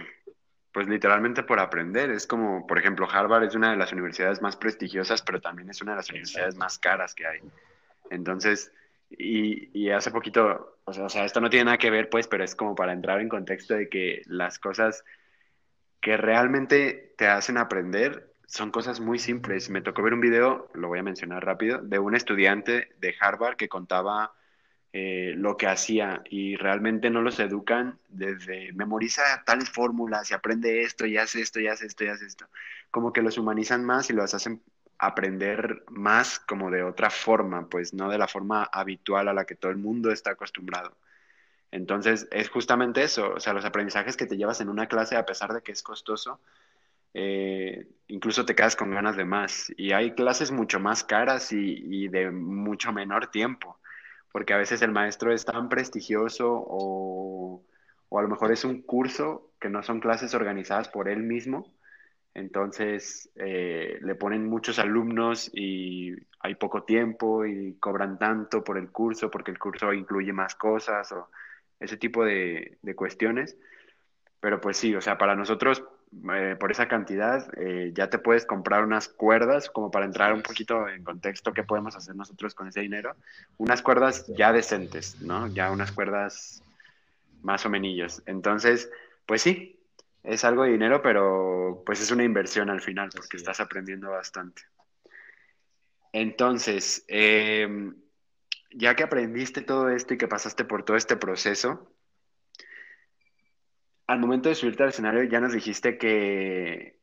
[0.71, 2.09] pues literalmente por aprender.
[2.09, 5.81] Es como, por ejemplo, Harvard es una de las universidades más prestigiosas, pero también es
[5.81, 7.39] una de las universidades más caras que hay.
[8.09, 8.71] Entonces,
[9.09, 12.27] y, y, hace poquito, o sea, o sea, esto no tiene nada que ver, pues,
[12.27, 15.03] pero es como para entrar en contexto de que las cosas
[15.99, 19.69] que realmente te hacen aprender son cosas muy simples.
[19.69, 23.57] Me tocó ver un video, lo voy a mencionar rápido, de un estudiante de Harvard
[23.57, 24.33] que contaba
[24.93, 30.81] eh, lo que hacía y realmente no los educan desde memoriza tales fórmulas y aprende
[30.81, 32.47] esto y hace esto y hace esto y hace esto.
[32.89, 34.63] Como que los humanizan más y los hacen
[34.97, 39.55] aprender más como de otra forma, pues no de la forma habitual a la que
[39.55, 40.95] todo el mundo está acostumbrado.
[41.71, 45.25] Entonces es justamente eso, o sea, los aprendizajes que te llevas en una clase, a
[45.25, 46.39] pesar de que es costoso,
[47.13, 49.71] eh, incluso te quedas con ganas de más.
[49.77, 53.79] Y hay clases mucho más caras y, y, de mucho menor tiempo,
[54.31, 57.63] porque a veces el maestro es tan prestigioso o,
[58.09, 61.73] o a lo mejor es un curso que no son clases organizadas por él mismo
[62.37, 68.91] entonces eh, le ponen muchos alumnos y hay poco tiempo y cobran tanto por el
[68.91, 71.31] curso porque el curso incluye más cosas o
[71.79, 73.57] ese tipo de, de cuestiones.
[74.39, 75.83] Pero pues sí, o sea, para nosotros,
[76.33, 80.41] eh, por esa cantidad, eh, ya te puedes comprar unas cuerdas, como para entrar un
[80.41, 83.15] poquito en contexto, qué podemos hacer nosotros con ese dinero.
[83.57, 85.47] Unas cuerdas ya decentes, ¿no?
[85.47, 86.63] Ya unas cuerdas
[87.41, 88.23] más o menos.
[88.25, 88.89] Entonces,
[89.25, 89.79] pues sí,
[90.23, 94.63] es algo de dinero, pero pues es una inversión al final porque estás aprendiendo bastante.
[96.13, 97.91] Entonces, eh,
[98.71, 101.91] ya que aprendiste todo esto y que pasaste por todo este proceso,
[104.07, 106.97] al momento de subirte al escenario ya nos dijiste que,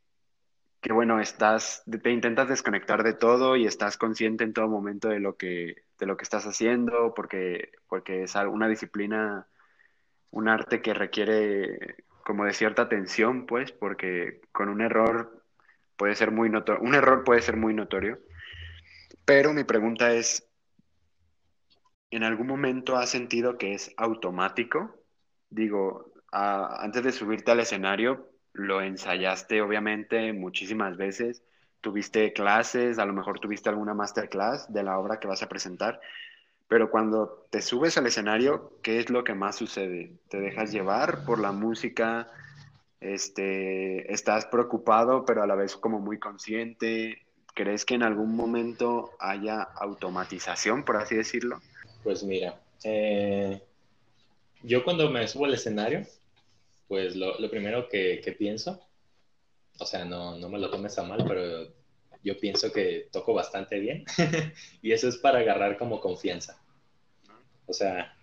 [0.81, 5.19] que bueno, estás, te intentas desconectar de todo y estás consciente en todo momento de
[5.19, 9.47] lo que, de lo que estás haciendo, porque, porque es una disciplina,
[10.31, 15.43] un arte que requiere como de cierta tensión, pues, porque con un error
[15.95, 18.19] puede ser muy notorio, un error puede ser muy notorio.
[19.25, 20.47] Pero mi pregunta es,
[22.09, 24.95] ¿en algún momento has sentido que es automático?
[25.49, 31.43] Digo, antes de subirte al escenario, lo ensayaste obviamente muchísimas veces,
[31.81, 35.99] tuviste clases, a lo mejor tuviste alguna masterclass de la obra que vas a presentar,
[36.67, 40.13] pero cuando te subes al escenario, ¿qué es lo que más sucede?
[40.29, 42.27] ¿Te dejas llevar por la música?
[42.99, 47.21] Este, ¿Estás preocupado, pero a la vez como muy consciente?
[47.53, 51.61] ¿Crees que en algún momento haya automatización, por así decirlo?
[52.03, 53.61] Pues mira, eh,
[54.63, 56.05] yo cuando me subo al escenario,
[56.87, 58.87] pues lo, primero que, pienso,
[59.79, 61.73] o sea, no, me lo tomes a mal, pero
[62.23, 64.05] yo pienso que toco bastante bien
[64.81, 66.61] y eso es para agarrar como confianza.
[67.67, 68.15] O sea,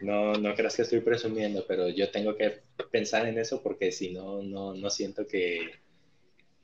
[0.00, 4.12] no, no creas que estoy presumiendo, pero yo tengo que pensar en eso porque si
[4.12, 5.72] no, no, no siento que,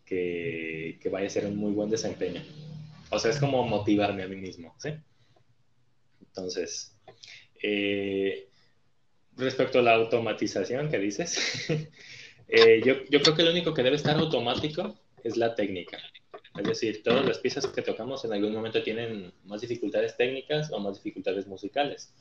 [0.04, 2.42] que, que, vaya a ser un muy buen desempeño.
[3.10, 4.90] O sea, es como motivarme a mí mismo, ¿sí?
[6.20, 6.96] Entonces,
[7.62, 8.48] eh,
[9.40, 11.68] respecto a la automatización que dices,
[12.48, 15.98] eh, yo, yo creo que lo único que debe estar automático es la técnica.
[16.58, 20.80] Es decir, todas las piezas que tocamos en algún momento tienen más dificultades técnicas o
[20.80, 22.12] más dificultades musicales.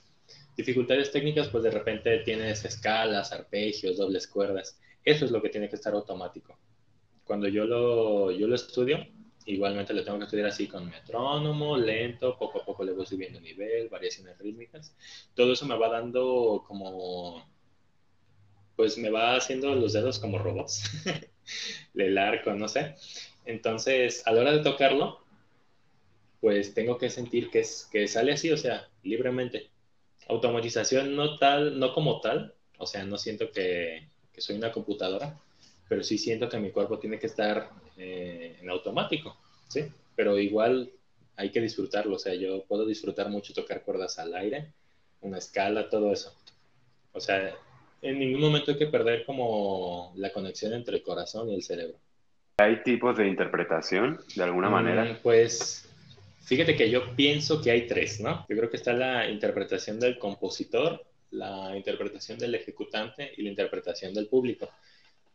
[0.55, 4.79] Dificultades técnicas, pues de repente tienes escalas, arpegios, dobles cuerdas.
[5.03, 6.60] Eso es lo que tiene que estar automático.
[7.23, 9.05] Cuando yo lo, yo lo estudio,
[9.49, 13.39] igualmente lo tengo que estudiar así con metrónomo, lento, poco a poco le voy subiendo
[13.41, 14.95] nivel, variaciones rítmicas.
[15.33, 17.43] Todo eso me va dando como,
[18.75, 20.83] pues me va haciendo los dedos como robots,
[21.95, 22.95] el arco, no sé.
[23.45, 25.19] Entonces, a la hora de tocarlo,
[26.41, 29.71] pues tengo que sentir que, es, que sale así, o sea, libremente.
[30.27, 35.39] Automatización no tal, no como tal, o sea, no siento que, que soy una computadora,
[35.88, 39.85] pero sí siento que mi cuerpo tiene que estar eh, en automático, ¿sí?
[40.15, 40.89] Pero igual
[41.35, 44.73] hay que disfrutarlo, o sea, yo puedo disfrutar mucho tocar cuerdas al aire,
[45.21, 46.33] una escala, todo eso.
[47.13, 47.53] O sea,
[48.01, 51.97] en ningún momento hay que perder como la conexión entre el corazón y el cerebro.
[52.57, 55.05] ¿Hay tipos de interpretación de alguna manera?
[55.05, 55.88] Mm, pues
[56.43, 58.45] fíjate que yo pienso que hay tres, ¿no?
[58.49, 64.13] Yo creo que está la interpretación del compositor, la interpretación del ejecutante y la interpretación
[64.13, 64.69] del público.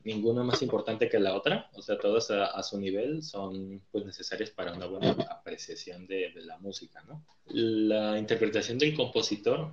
[0.05, 4.51] Ninguna más importante que la otra, o sea, todas a, su nivel son pues necesarias
[4.51, 7.25] para una buena apreciación de, la música, ¿no?
[7.47, 9.73] La interpretación del compositor,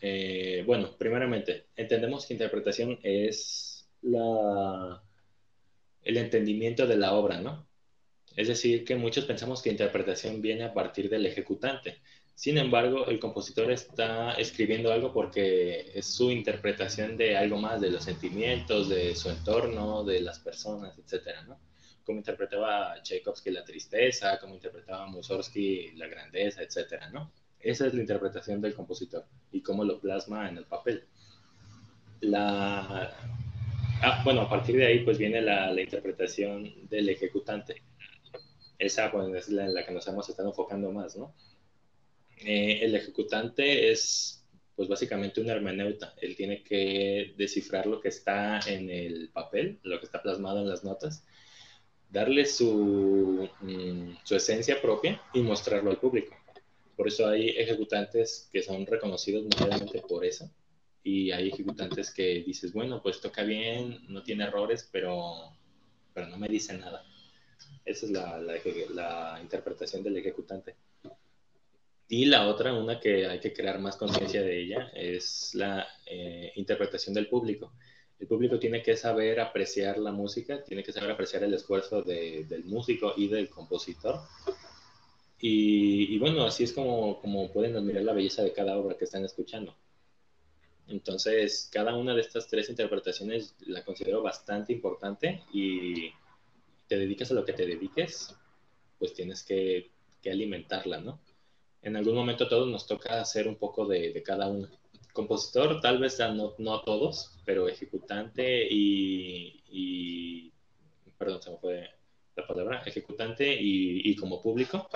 [0.00, 5.02] eh, bueno, primeramente, entendemos que interpretación es la
[6.02, 7.66] el entendimiento de la obra, ¿no?
[8.36, 12.00] Es decir, que muchos pensamos que interpretación viene a partir del ejecutante.
[12.40, 17.90] Sin embargo, el compositor está escribiendo algo porque es su interpretación de algo más, de
[17.90, 21.60] los sentimientos, de su entorno, de las personas, etcétera, ¿no?
[22.02, 27.30] Como interpretaba Tchaikovsky la tristeza, como interpretaba Mussorgsky la grandeza, etcétera, ¿no?
[27.58, 31.04] Esa es la interpretación del compositor y cómo lo plasma en el papel.
[32.22, 33.14] La,
[34.02, 37.82] Ah, bueno, a partir de ahí pues viene la, interpretación del ejecutante.
[38.78, 41.34] Esa pues, es la en la que nos hemos estado enfocando más, ¿no?
[42.44, 46.14] Eh, el ejecutante es pues básicamente un hermeneuta.
[46.20, 50.68] Él tiene que descifrar lo que está en el papel, lo que está plasmado en
[50.68, 51.24] las notas,
[52.08, 56.34] darle su, mm, su esencia propia y mostrarlo al público.
[56.96, 60.50] Por eso hay ejecutantes que son reconocidos mundialmente por eso
[61.02, 65.56] y hay ejecutantes que dices, bueno, pues toca bien, no tiene errores, pero,
[66.12, 67.04] pero no me dice nada.
[67.84, 70.76] Esa es la, la, interpretación del ejecutante.
[72.12, 76.52] Y la otra, una que hay que crear más conciencia de ella, es la eh,
[76.56, 77.72] interpretación del público.
[78.18, 82.44] El público tiene que saber apreciar la música, tiene que saber apreciar el esfuerzo de,
[82.48, 84.22] del músico y del compositor.
[85.38, 89.04] Y, y, bueno, así es como, como pueden admirar la belleza de cada obra que
[89.04, 89.76] están escuchando.
[90.88, 96.10] Entonces, cada una de estas tres interpretaciones la considero bastante importante y
[96.88, 98.34] te dedicas a lo que te dediques,
[98.98, 99.92] pues tienes que,
[100.28, 101.20] alimentarla, ¿no?
[101.82, 104.68] En algún momento a todos nos toca hacer un poco de, cada una.
[105.12, 106.18] Compositor, tal vez
[106.58, 110.52] no, a todos, pero ejecutante y,
[111.18, 111.90] perdón, se me fue
[112.36, 114.88] la palabra, ejecutante y, como público,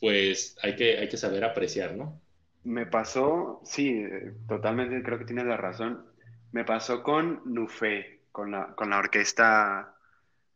[0.00, 2.20] pues hay que, hay que saber apreciar, ¿no?
[2.64, 4.02] Me pasó, sí,
[4.48, 6.06] totalmente creo que tienes la razón.
[6.52, 9.94] Me pasó con Nufé, con la, con la orquesta,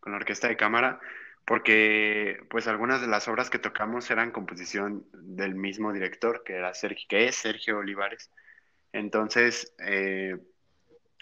[0.01, 1.01] con la orquesta de cámara,
[1.45, 6.75] porque pues algunas de las obras que tocamos eran composición del mismo director, que era
[6.75, 8.31] Sergio, que es Sergio Olivares.
[8.93, 10.39] Entonces, eh,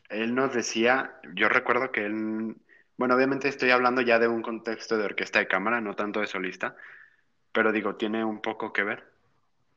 [0.09, 2.57] él nos decía, yo recuerdo que él,
[2.97, 6.27] bueno, obviamente estoy hablando ya de un contexto de orquesta de cámara, no tanto de
[6.27, 6.77] solista,
[7.53, 9.05] pero digo, tiene un poco que ver.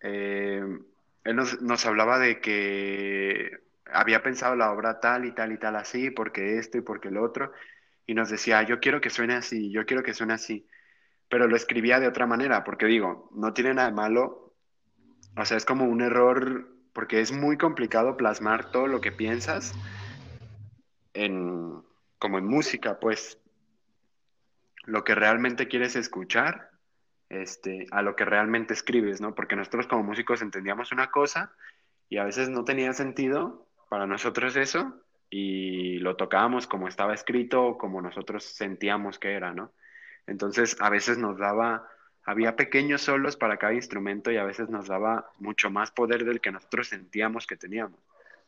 [0.02, 0.64] Eh,
[1.24, 6.10] él nos, hablaba de que había pensado la obra tal y tal y tal así,
[6.10, 7.52] porque esto y porque lo otro,
[8.06, 10.68] y nos decía, yo quiero que suene así, yo quiero que suene así,
[11.30, 14.54] pero lo escribía de otra manera, porque digo, no tiene nada de malo,
[15.36, 19.74] o sea, es como un error, porque es muy complicado plasmar todo lo que piensas
[21.14, 21.82] en,
[22.20, 23.40] como en música, pues.
[24.86, 26.72] Lo que realmente quieres escuchar
[27.30, 29.34] este, a lo que realmente escribes, ¿no?
[29.34, 31.54] Porque nosotros como músicos entendíamos una cosa
[32.10, 35.03] y a veces no tenía sentido para nosotros eso
[35.36, 39.72] y lo tocábamos como estaba escrito o como nosotros sentíamos que era, ¿no?
[40.28, 41.90] Entonces a veces nos daba,
[42.24, 46.40] había pequeños solos para cada instrumento y a veces nos daba mucho más poder del
[46.40, 48.00] que nosotros sentíamos que teníamos.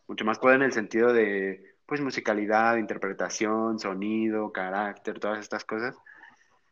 [0.07, 5.97] Mucho más poder en el sentido de, pues, musicalidad, interpretación, sonido, carácter, todas estas cosas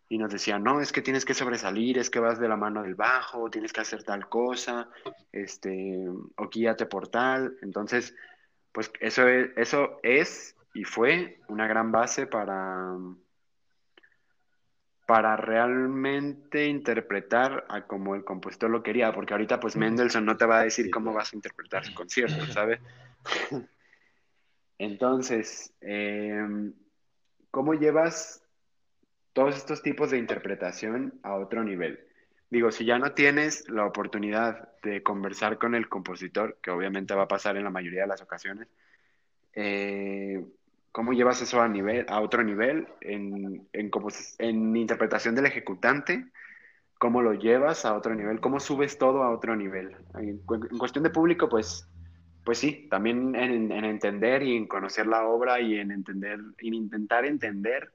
[0.09, 2.83] y nos decían, no, es que tienes que sobresalir, es que vas de la mano
[2.83, 4.89] del bajo, tienes que hacer tal cosa,
[5.31, 7.57] este, o guíate por tal.
[7.63, 8.15] Entonces,
[8.73, 12.97] pues eso es, eso es y fue una gran base para,
[15.05, 20.45] para realmente interpretar a como el compositor lo quería, porque ahorita pues Mendelssohn no te
[20.45, 22.79] va a decir cómo vas a interpretar su concierto, ¿sabes?
[24.79, 26.73] Entonces, em,
[27.51, 28.43] ¿cómo llevas
[29.33, 32.07] todos estos tipos de interpretación a otro nivel?
[32.53, 37.23] Digo, si ya no tienes la oportunidad de conversar con el compositor, que obviamente va
[37.23, 38.67] a pasar en la mayoría de las ocasiones,
[39.53, 40.39] eh,
[40.91, 46.27] ¿cómo llevas eso a, nivel, a otro nivel en, en interpretación del ejecutante?
[46.99, 48.39] ¿Cómo lo llevas a otro nivel?
[48.39, 49.95] ¿Cómo subes todo a otro nivel?
[50.13, 50.37] En,
[50.77, 51.89] cuestión de público, pues,
[52.45, 57.25] pues sí, también en, entender y en conocer la obra y en entender, en intentar
[57.25, 57.91] entender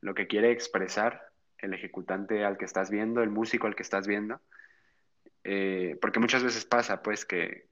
[0.00, 1.31] lo que quiere expresar
[1.62, 4.40] el ejecutante al que estás viendo, el músico al que estás viendo.
[5.44, 7.66] Eh, porque muchas veces pasa, pues, que,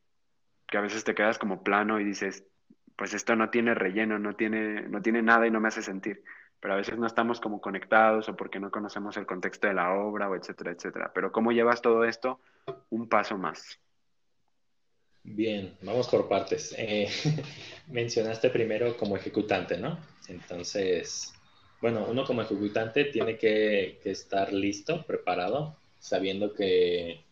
[0.67, 2.45] que a veces te quedas como plano y dices,
[2.97, 6.23] pues esto no tiene relleno, no tiene, no tiene nada y no me hace sentir.
[6.61, 9.93] Pero a veces no estamos como conectados o porque no conocemos el contexto de la
[9.93, 11.11] obra o etcétera, etcétera.
[11.15, 12.41] Pero ¿cómo llevas todo esto
[12.91, 13.81] un paso más?
[15.23, 16.75] Bien, vamos por partes.
[16.77, 17.09] Eh,
[17.89, 19.99] mencionaste primero como ejecutante, ¿no?
[20.29, 21.33] Entonces,
[21.81, 27.25] bueno, uno como ejecutante tiene que, estar listo, preparado, sabiendo que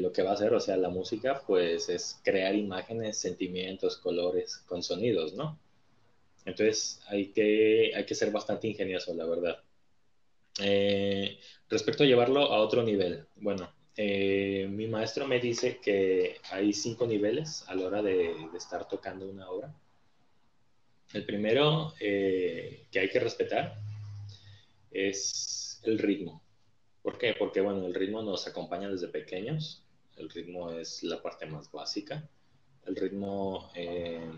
[0.00, 4.58] lo que va a hacer, o sea, la música, pues es crear imágenes, sentimientos, colores
[4.66, 5.58] con sonidos, ¿no?
[6.44, 9.62] Entonces hay que, hay que ser bastante ingenioso, la verdad.
[10.60, 16.72] Eh, respecto a llevarlo a otro nivel, bueno, eh, mi maestro me dice que hay
[16.72, 19.74] cinco niveles a la hora de, estar tocando una obra.
[21.12, 23.78] El primero eh, que hay que respetar
[24.90, 26.42] es el ritmo.
[27.02, 27.34] ¿Por qué?
[27.38, 29.84] Porque, bueno, el ritmo nos acompaña desde pequeños.
[30.16, 32.28] El ritmo es la parte más básica.
[32.84, 34.28] El ritmo, eh,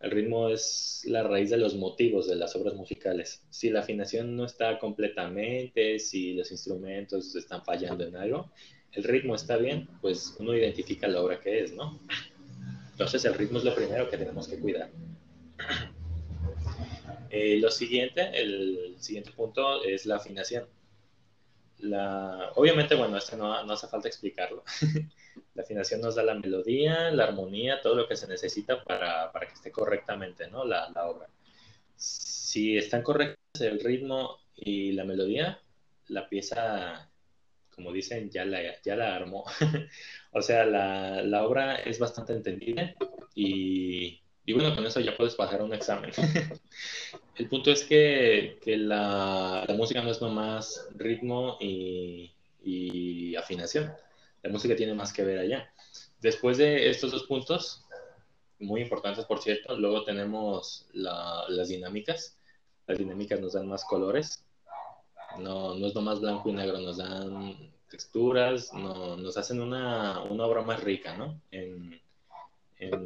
[0.00, 3.44] el ritmo es la raíz de los motivos de las obras musicales.
[3.50, 8.50] Si la afinación no está completamente, si los instrumentos están fallando en algo,
[8.92, 12.00] el ritmo está bien, pues uno identifica la obra que es, ¿no?
[12.92, 14.90] Entonces el ritmo es lo primero que tenemos que cuidar.
[17.32, 20.66] Eh, lo siguiente, el siguiente punto es la afinación
[21.82, 24.64] la, obviamente, bueno, esto no, no hace falta explicarlo.
[25.54, 29.46] la afinación nos da la melodía, la armonía, todo lo que se necesita para, para
[29.46, 30.64] que esté correctamente ¿no?
[30.64, 31.28] la, la, obra.
[31.96, 35.60] Si están correctos el ritmo y la melodía,
[36.08, 37.10] la pieza,
[37.74, 39.44] como dicen, ya la, ya la armó.
[40.32, 42.94] o sea, la, la obra es bastante entendida
[43.34, 44.20] y,
[44.50, 46.10] y bueno, con eso ya puedes pasar un examen.
[47.36, 53.92] El punto es que, que la, música no es nomás ritmo y, afinación.
[54.42, 55.72] La música tiene más que ver allá.
[56.20, 57.86] Después de estos dos puntos,
[58.58, 62.36] muy importantes por cierto, luego tenemos la, las dinámicas.
[62.88, 64.44] Las dinámicas nos dan más colores.
[65.38, 70.44] No, no es nomás blanco y negro, nos dan texturas, no, nos hacen una, una
[70.44, 71.40] obra más rica, ¿no?
[71.52, 72.00] En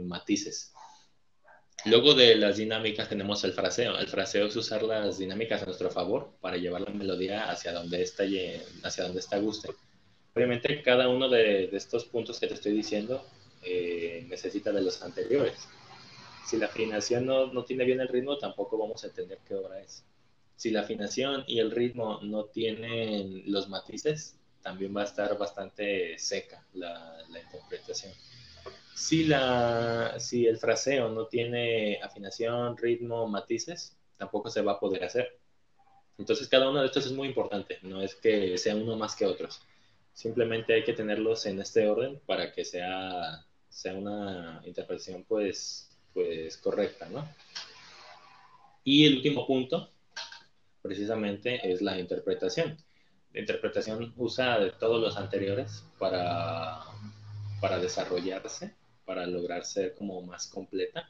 [0.08, 0.73] matices.
[1.86, 3.98] Luego de las dinámicas tenemos el fraseo.
[3.98, 8.02] El fraseo es usar las dinámicas a nuestro favor para llevar la melodía hacia donde
[8.02, 8.24] está,
[8.82, 9.70] hacia donde está guste.
[10.34, 13.24] Obviamente cada uno de, estos puntos que te estoy diciendo
[13.62, 15.68] eh, necesita de los anteriores.
[16.46, 19.80] Si la afinación no, no, tiene bien el ritmo, tampoco vamos a entender qué obra
[19.80, 20.04] es.
[20.56, 26.18] Si la afinación y el ritmo no tienen los matices, también va a estar bastante
[26.18, 28.12] seca la, la interpretación.
[28.94, 35.02] Si, la, si el fraseo no tiene afinación, ritmo, matices, tampoco se va a poder
[35.04, 35.40] hacer.
[36.16, 39.26] Entonces cada uno de estos es muy importante, no es que sea uno más que
[39.26, 39.60] otros.
[40.12, 46.56] Simplemente hay que tenerlos en este orden para que sea, sea una interpretación pues, pues
[46.58, 47.28] correcta, ¿no?
[48.84, 49.90] Y el último punto,
[50.82, 52.76] precisamente, es la interpretación.
[53.32, 56.80] La interpretación usa de todos los anteriores para,
[57.60, 58.72] para desarrollarse
[59.04, 61.06] para lograr ser como más completa.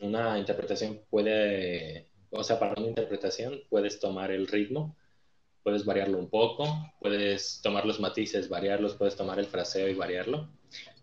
[0.00, 4.96] Una interpretación puede, o sea, para una interpretación puedes tomar el ritmo,
[5.62, 10.48] puedes variarlo un poco, puedes tomar los matices, variarlos, puedes tomar el fraseo y variarlo.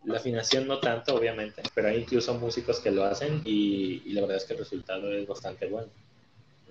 [0.05, 4.37] La afinación no tanto, obviamente, pero hay incluso músicos que lo hacen y, la verdad
[4.37, 5.89] es que el resultado es bastante bueno.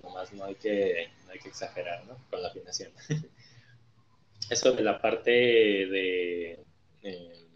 [0.03, 2.17] Nomás no hay que, no hay que exagerar ¿no?
[2.29, 2.91] con la afinación.
[4.49, 6.59] Eso de la parte de...
[7.03, 7.48] Eh,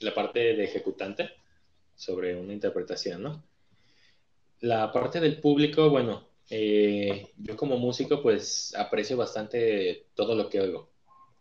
[0.00, 1.30] la parte de ejecutante
[1.94, 3.44] sobre una interpretación, ¿no?
[4.60, 10.60] La parte del público, bueno, eh, yo como músico pues aprecio bastante todo lo que
[10.60, 10.90] oigo.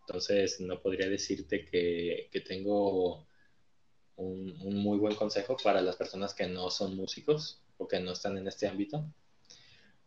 [0.01, 3.27] Entonces no podría decirte que, tengo
[4.15, 8.37] un, muy buen consejo para las personas que no son músicos o que no están
[8.37, 9.05] en este ámbito.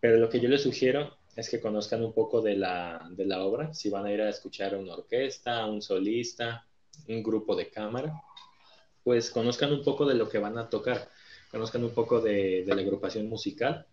[0.01, 3.44] Pero lo que yo les sugiero es que conozcan un poco de la, de la
[3.44, 6.66] obra, si van a ir a escuchar una orquesta, un solista,
[7.09, 8.14] un grupo de cámara,
[9.03, 11.09] pues conozcan un poco de lo que van a tocar.
[11.51, 13.86] conozcan un poco de, la agrupación musical.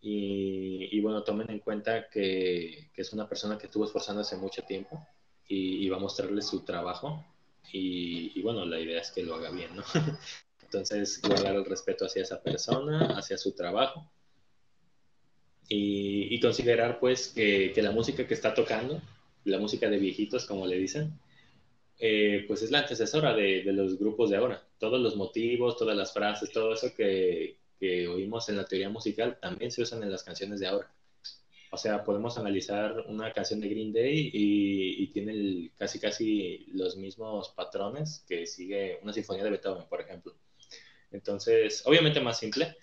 [0.00, 5.06] Y, bueno, tomen en cuenta que, es una persona que estuvo esforzándose mucho tiempo
[5.48, 7.24] y, va a mostrarles su trabajo.
[7.72, 9.82] Y, bueno, la idea es que lo haga bien, ¿no?
[10.62, 14.10] Entonces, guardar el respeto hacia esa persona, hacia su trabajo.
[15.68, 19.02] Y, considerar pues que, que la música que está tocando,
[19.44, 21.18] la música de viejitos, como le dicen,
[21.98, 24.64] eh, pues es la antecesora de, los grupos de ahora.
[24.78, 27.58] Todos los motivos, todas las frases, todo eso que,
[28.08, 30.92] oímos en la teoría musical también se usan en las canciones de ahora.
[31.70, 37.50] O sea, podemos analizar una canción de Green Day y, tiene casi casi los mismos
[37.50, 40.34] patrones que sigue una sinfonía de Beethoven, por ejemplo.
[41.10, 42.76] Entonces, obviamente más simple,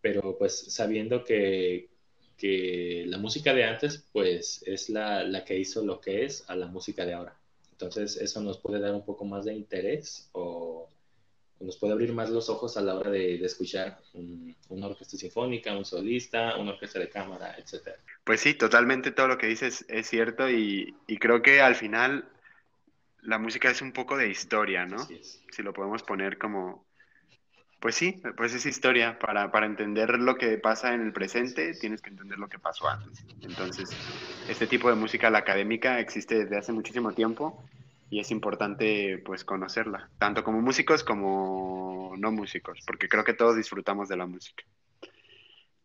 [0.00, 1.90] pero pues sabiendo que,
[3.06, 6.66] la música de antes pues es la, la que hizo lo que es a la
[6.66, 7.37] música de ahora.
[7.80, 10.90] Entonces, eso nos puede dar un poco más de interés o,
[11.60, 14.00] nos puede abrir más los ojos a la hora de, escuchar
[14.68, 17.90] una orquesta sinfónica, un solista, una orquesta de cámara, etc.
[18.24, 22.28] Pues sí, totalmente todo lo que dices es cierto y, creo que al final
[23.22, 24.98] la música es un poco de historia, ¿no?
[25.50, 26.84] Si lo podemos poner como,
[27.80, 29.18] pues sí, pues es historia.
[29.18, 32.88] Para, para, entender lo que pasa en el presente, tienes que entender lo que pasó
[32.88, 33.24] antes.
[33.42, 33.90] Entonces,
[34.48, 37.64] este tipo de música, la académica, existe desde hace muchísimo tiempo
[38.10, 43.56] y es importante pues conocerla, tanto como músicos como no músicos, porque creo que todos
[43.56, 44.64] disfrutamos de la música.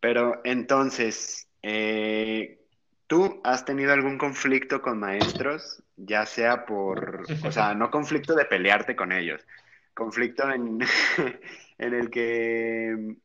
[0.00, 2.60] Pero entonces, eh,
[3.06, 5.82] ¿tú has tenido algún conflicto con maestros?
[5.96, 9.46] Ya sea por, o sea, no conflicto de pelearte con ellos,
[9.94, 10.80] conflicto en,
[11.78, 13.16] en el que,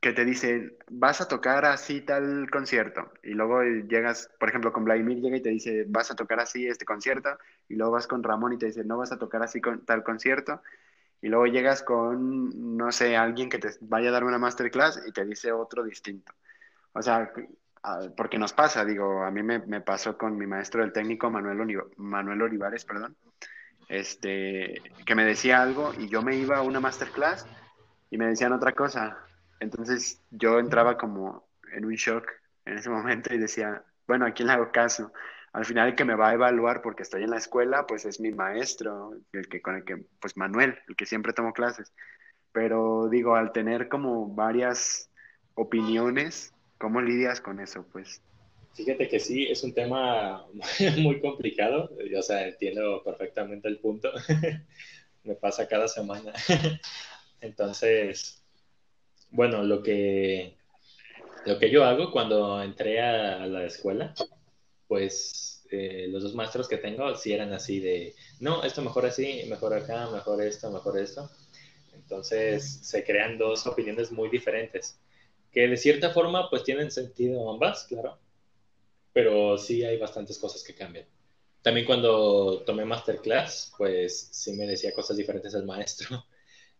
[0.00, 4.84] que te dicen, vas a tocar así tal concierto, y luego llegas, por ejemplo, con
[4.84, 7.38] Vladimir llega y te dice, vas a tocar así este concierto,
[7.68, 10.02] y luego vas con Ramón y te dice, no vas a tocar así con tal
[10.02, 10.60] concierto,
[11.22, 15.12] y luego llegas con, no sé, alguien que te vaya a dar una masterclass y
[15.12, 16.34] te dice otro distinto.
[16.92, 17.32] O sea,
[18.14, 22.42] porque nos pasa, digo, a mí me, pasó con mi maestro del técnico, Manuel, Manuel
[22.42, 23.16] Olivares, perdón,
[23.88, 27.46] este, que me decía algo y yo me iba a una masterclass
[28.10, 29.18] y me decían otra cosa.
[29.60, 32.26] Entonces yo entraba como en un shock
[32.64, 35.12] en ese momento y decía, bueno, ¿a quién le hago caso?
[35.52, 38.20] Al final el que me va a evaluar porque estoy en la escuela, pues es
[38.20, 41.92] mi maestro, el que con el que, pues Manuel, el que siempre tomo clases.
[42.52, 45.10] Pero digo, al tener como varias
[45.54, 47.86] opiniones, ¿cómo lidias con eso?
[47.92, 48.20] Pues
[48.74, 50.44] Fíjate que sí, es un tema
[50.98, 51.90] muy complicado.
[52.10, 54.10] Yo, o sea, entiendo perfectamente el punto.
[55.24, 56.32] Me pasa cada semana.
[57.44, 58.42] Entonces,
[59.30, 60.56] bueno, lo que,
[61.44, 64.14] lo que yo hago cuando entré a, la escuela,
[64.88, 69.44] pues eh, los dos maestros que tengo sí eran así de, no, esto mejor así,
[69.48, 71.30] mejor acá, mejor esto, mejor esto.
[71.92, 74.98] Entonces se crean dos opiniones muy diferentes,
[75.52, 78.18] que de cierta forma pues tienen sentido ambas, claro,
[79.12, 81.06] pero sí hay bastantes cosas que cambian.
[81.60, 86.24] También cuando tomé masterclass, pues sí me decía cosas diferentes al maestro.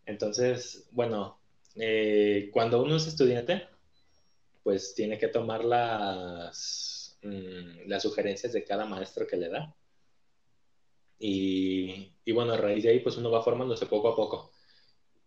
[0.07, 1.38] Entonces, bueno,
[1.76, 3.66] eh, cuando uno es estudiante,
[4.62, 9.74] pues tiene que tomar las, mm, las sugerencias de cada maestro que le da.
[11.18, 14.52] Y, y, bueno, a raíz de ahí, pues uno va formándose poco a poco.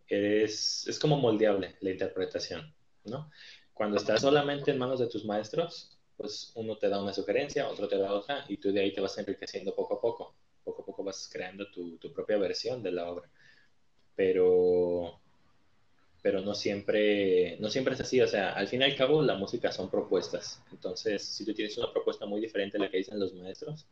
[0.07, 2.73] Es, es como moldeable la interpretación,
[3.05, 3.31] ¿no?
[3.73, 7.87] Cuando estás solamente en manos de tus maestros, pues uno te da una sugerencia, otro
[7.87, 10.35] te da otra, y tú de ahí te vas enriqueciendo poco a poco.
[10.63, 13.29] Poco a poco vas creando tu, tu propia versión de la obra
[14.17, 15.21] pero,
[16.23, 18.19] pero no siempre, no siempre es así.
[18.19, 20.61] O sea, al fin y al cabo, la música son propuestas.
[20.71, 23.85] Entonces, si tú tienes una propuesta muy diferente a la que dicen los maestros,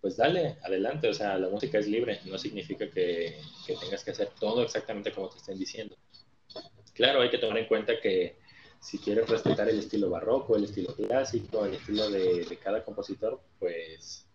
[0.00, 1.08] pues dale, adelante.
[1.08, 2.20] O sea, la música es libre.
[2.24, 3.36] No significa que,
[3.66, 5.96] que tengas que hacer todo exactamente como te estén diciendo.
[6.94, 8.36] Claro, hay que tomar en cuenta que
[8.80, 13.40] si quieres respetar el estilo barroco, el estilo clásico, el estilo de, de cada compositor,
[13.58, 14.29] pues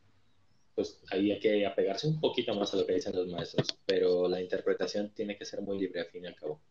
[0.76, 4.28] pues ahí hay que apegarse un poquito más a lo que dicen los maestros, pero
[4.28, 6.62] la interpretación tiene que ser muy libre al fin y al cabo.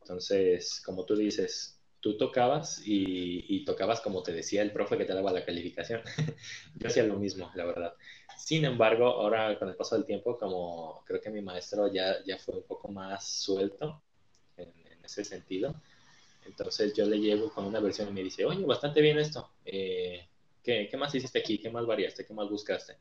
[0.00, 5.14] Entonces, como tú dices, tú tocabas y, tocabas como te decía el profe que te
[5.14, 6.02] daba la calificación.
[6.76, 7.94] Yo hacía lo mismo, la verdad.
[8.36, 12.38] Sin embargo, ahora con el paso del tiempo, como creo que mi maestro ya, ya
[12.38, 14.02] fue un poco más suelto
[14.56, 14.72] en,
[15.04, 15.74] ese sentido,
[16.44, 19.50] entonces yo le llevo con una versión y me dice, oye, bastante bien esto.
[19.64, 20.28] Eh,
[20.62, 21.58] ¿qué, ¿Qué más hiciste aquí?
[21.58, 22.26] ¿Qué más variaste?
[22.26, 22.96] ¿Qué más buscaste?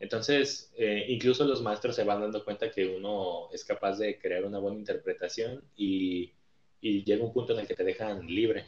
[0.00, 4.44] Entonces, eh, incluso los maestros se van dando cuenta que uno es capaz de crear
[4.44, 6.32] una buena interpretación y,
[6.80, 8.66] llega un punto en el que te dejan libre.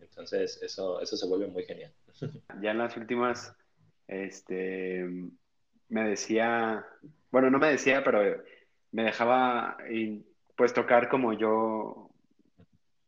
[0.00, 1.92] Entonces, eso, eso se vuelve muy genial.
[2.60, 3.56] Ya en las últimas,
[4.06, 5.06] este,
[5.88, 6.84] me decía,
[7.30, 8.42] bueno, no me decía, pero
[8.92, 9.78] me dejaba
[10.56, 12.10] pues tocar como yo,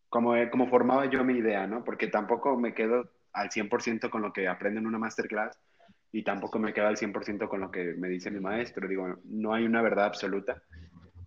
[0.09, 1.85] como, como formaba yo mi idea, ¿no?
[1.85, 5.59] Porque tampoco me quedo al 100% con lo que aprendo en una masterclass
[6.13, 8.89] y tampoco me quedo al 100% con lo que me dice mi maestro.
[8.89, 10.61] Digo, no hay una verdad absoluta.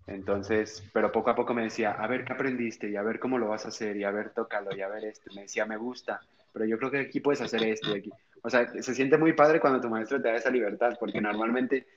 [0.07, 3.37] Entonces, pero poco a poco me decía, a ver qué aprendiste y a ver cómo
[3.37, 5.31] lo vas a hacer y a ver, tócalo y a ver esto.
[5.33, 6.21] Me decía, me gusta,
[6.51, 8.11] pero yo creo que aquí puedes hacer esto y aquí.
[8.41, 11.87] O sea, se siente muy padre cuando tu maestro te da esa libertad, porque normalmente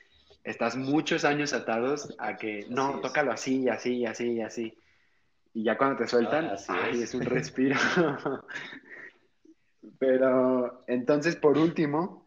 [0.44, 4.78] estás muchos años atados a que, no, tócalo así y así y así y así.
[5.54, 7.14] Y ya cuando te sueltan, ah, ay, es.
[7.14, 7.74] un respiro.
[9.98, 12.25] pero entonces, por último,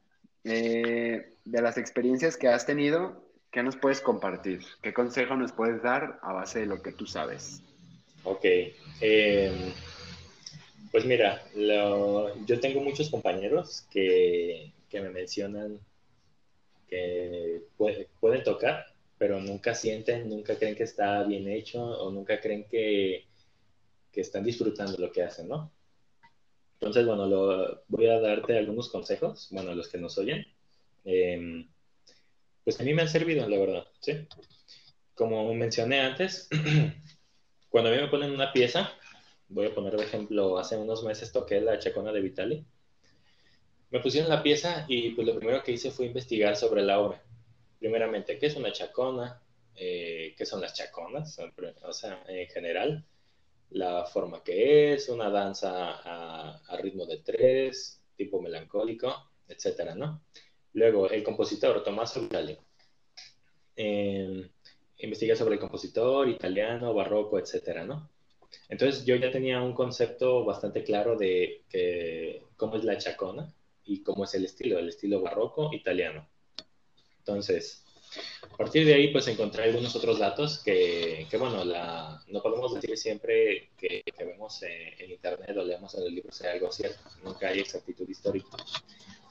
[0.49, 4.61] eh, de las experiencias que has tenido, ¿qué nos puedes compartir?
[4.81, 7.61] ¿Qué consejo nos puedes dar a base de lo que tú sabes?
[8.23, 8.45] Ok.
[9.01, 9.73] Em,
[10.91, 11.43] pues mira,
[12.45, 15.79] yo tengo muchos compañeros que, me mencionan
[16.87, 17.61] que
[18.19, 18.85] pueden tocar,
[19.17, 23.25] pero nunca sienten, nunca creen que está bien hecho o nunca creen que,
[24.13, 25.71] están disfrutando lo que hacen, ¿no?
[26.79, 30.47] Entonces, bueno, lo, voy a darte algunos consejos, bueno, los que nos oyen.
[31.03, 31.67] Em,
[32.63, 34.13] pues a mí me han servido, la verdad, ¿sí?
[35.13, 36.47] Como mencioné antes,
[37.69, 38.91] cuando a mí me ponen una pieza,
[39.49, 42.65] voy a poner de ejemplo, hace unos meses toqué la chacona de Vitali,
[43.91, 47.21] me pusieron la pieza y pues lo primero que hice fue investigar sobre la obra.
[47.79, 49.41] Primeramente, ¿qué es una chacona?
[49.75, 51.39] Eh, ¿Qué son las chaconas?
[51.83, 53.05] O sea, en general,
[53.71, 60.23] la forma que es, una danza a, ritmo de tres, tipo melancólico, etcétera, ¿no?
[60.73, 62.57] Luego, el compositor, Tomás Vitali.
[63.75, 64.49] Eh,
[64.99, 68.09] investiga sobre el compositor italiano, barroco, etcétera, ¿no?
[68.67, 73.53] Entonces yo ya tenía un concepto bastante claro de que, cómo es la chacona
[73.85, 76.27] y cómo es el estilo, el estilo barroco italiano.
[77.19, 77.83] Entonces,
[78.41, 82.73] a partir de ahí, pues encontré algunos otros datos que, que bueno, la, no podemos
[82.73, 86.99] decir siempre que, que vemos en, internet o leemos en el libro sea algo cierto,
[87.23, 88.57] nunca hay exactitud histórica.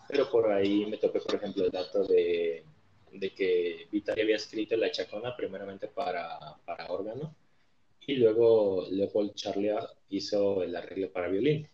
[0.09, 2.65] Pero por ahí me topé, por ejemplo, el dato de,
[3.13, 7.35] de que Vitali había escrito la chacona primeramente para, para órgano
[8.09, 11.69] y luego Leopold Charlier hizo el arreglo para violín.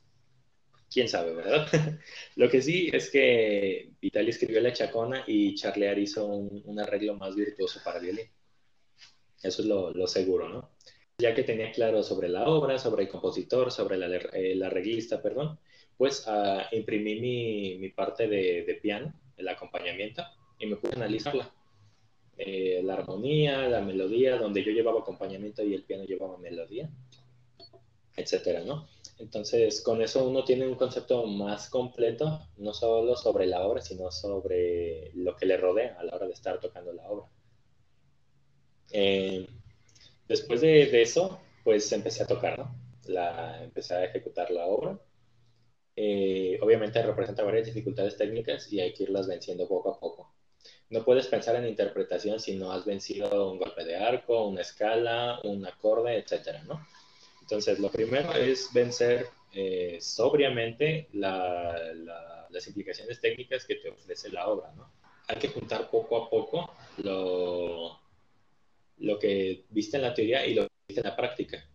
[0.95, 1.67] Quién sabe, ¿verdad?
[2.37, 7.35] Lo que sí es que Vitali escribió la chacona y Charlier hizo un, arreglo más
[7.35, 8.31] virtuoso para violín.
[9.43, 10.71] Eso es lo, seguro, ¿no?
[11.19, 15.59] Ya que tenía claro sobre la obra, sobre el compositor, sobre la, el arreglista, perdón,
[15.97, 20.25] pues uh, imprimí mi, mi parte de, de piano, el acompañamiento,
[20.61, 21.53] y me puse a analizarla
[22.37, 26.89] eh, la armonía, la melodía, donde yo llevaba acompañamiento y el piano llevaba melodía,
[28.17, 28.87] etcétera, ¿no?
[29.25, 34.11] Entonces, con eso uno tiene un concepto más completo, no solo sobre la obra, sino
[34.11, 37.27] sobre lo que le rodea a la hora de estar tocando la obra.
[38.93, 39.47] Eh,
[40.29, 42.75] después de, eso, pues empecé a tocar, ¿no?
[43.63, 45.01] Empecé a ejecutar la obra.
[45.97, 50.35] Eh, obviamente representa varias dificultades técnicas y hay que irlas venciendo poco a poco
[50.91, 55.41] no puedes pensar en interpretación si no has vencido un golpe de arco, una escala,
[55.45, 56.87] un acorde, etcétera, ¿no?
[57.45, 64.73] Entonces, lo primero es vencer eh, sobriamente las implicaciones técnicas que te ofrece la obra,
[64.75, 64.91] ¿no?
[65.29, 68.01] Hay que juntar poco a poco lo,
[68.97, 71.69] lo que viste en la teoría y lo que viste en la práctica.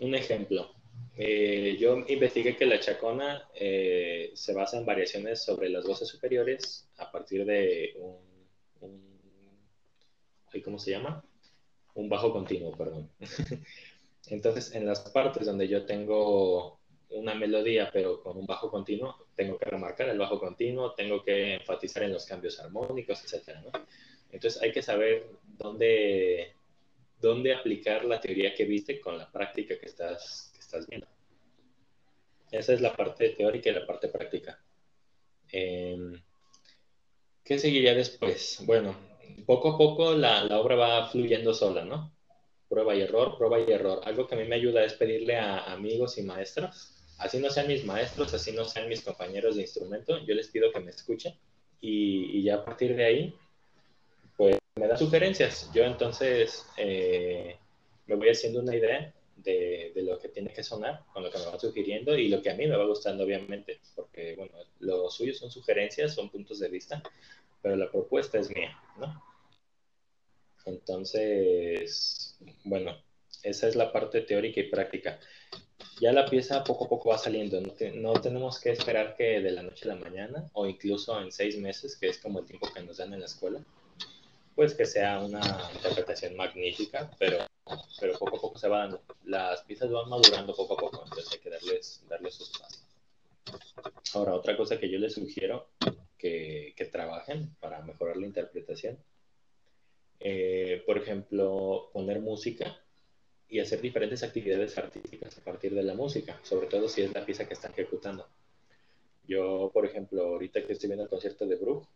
[0.00, 0.74] Un ejemplo,
[1.18, 6.88] eh, yo investigué que la chacona eh, se basa en variaciones sobre las voces superiores
[6.96, 8.16] a partir de un,
[8.80, 11.22] un ¿cómo se llama?
[11.92, 13.10] Un bajo continuo, perdón.
[14.28, 19.58] Entonces, en las partes donde yo tengo una melodía, pero con un bajo continuo, tengo
[19.58, 23.58] que remarcar el bajo continuo, tengo que enfatizar en los cambios armónicos, etc.
[24.32, 26.54] Entonces, hay que saber dónde,
[27.20, 31.06] dónde aplicar la teoría que viste con la práctica que estás estás viendo.
[32.50, 34.60] Esa es la parte teórica y la parte práctica.
[35.50, 36.20] Em,
[37.44, 38.62] ¿Qué seguiría después?
[38.66, 38.96] Bueno,
[39.46, 42.15] poco a poco la, la, obra va fluyendo sola, ¿no?
[42.68, 44.00] Prueba y error, prueba y error.
[44.04, 47.68] Algo que a mí me ayuda es pedirle a amigos y maestros, así no sean
[47.68, 51.34] mis maestros, así no sean mis compañeros de instrumento, yo les pido que me escuchen
[51.80, 53.34] y, y ya a partir de ahí,
[54.36, 55.70] pues me da sugerencias.
[55.72, 57.56] Yo entonces eh,
[58.06, 61.46] me voy haciendo una idea de, lo que tiene que sonar, con lo que me
[61.46, 65.34] va sugiriendo y lo que a mí me va gustando, obviamente, porque, bueno, lo suyo
[65.34, 67.02] son sugerencias, son puntos de vista,
[67.62, 69.22] pero la propuesta es mía, ¿no?
[70.66, 72.96] Entonces, bueno,
[73.42, 75.18] esa es la parte teórica y práctica.
[76.00, 79.50] Ya la pieza poco a poco va saliendo, no, no tenemos que esperar que de
[79.50, 82.68] la noche a la mañana o incluso en seis meses, que es como el tiempo
[82.72, 83.64] que nos dan en la escuela,
[84.54, 87.38] pues que sea una interpretación magnífica, pero
[87.98, 89.02] pero poco a poco se va dando.
[89.24, 92.82] Las piezas van madurando poco a poco, entonces hay que darles, darles su espacio.
[94.14, 95.68] Ahora, otra cosa que yo les sugiero
[96.18, 98.98] que, que trabajen para mejorar la interpretación,
[100.20, 102.78] eh, por ejemplo, poner música
[103.48, 107.24] y hacer diferentes actividades artísticas a partir de la música, sobre todo si es la
[107.24, 108.28] pieza que están ejecutando.
[109.26, 111.86] Yo, por ejemplo, ahorita que estoy viendo el concierto de Bruch,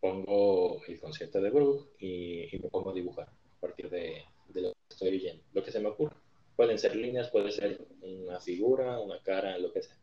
[0.00, 4.72] pongo el concierto de Bruch y, me pongo a dibujar a partir de, de, lo
[4.72, 6.16] que estoy oyendo, lo que se me ocurre.
[6.56, 9.96] Pueden ser líneas, puede ser una figura, una cara, lo que sea.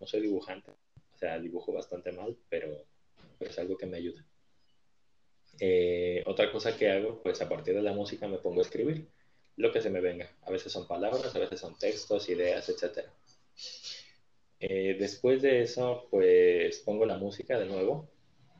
[0.00, 2.84] No soy dibujante, o sea, dibujo bastante mal, pero,
[3.40, 4.24] es algo que me ayuda.
[5.60, 9.08] Eh, otra cosa que hago, pues a partir de la música me pongo a escribir
[9.56, 10.30] lo que se me venga.
[10.42, 13.10] A veces son palabras, a veces son textos, ideas, etc.
[14.60, 18.08] Eh, después de eso, pues pongo la música de nuevo.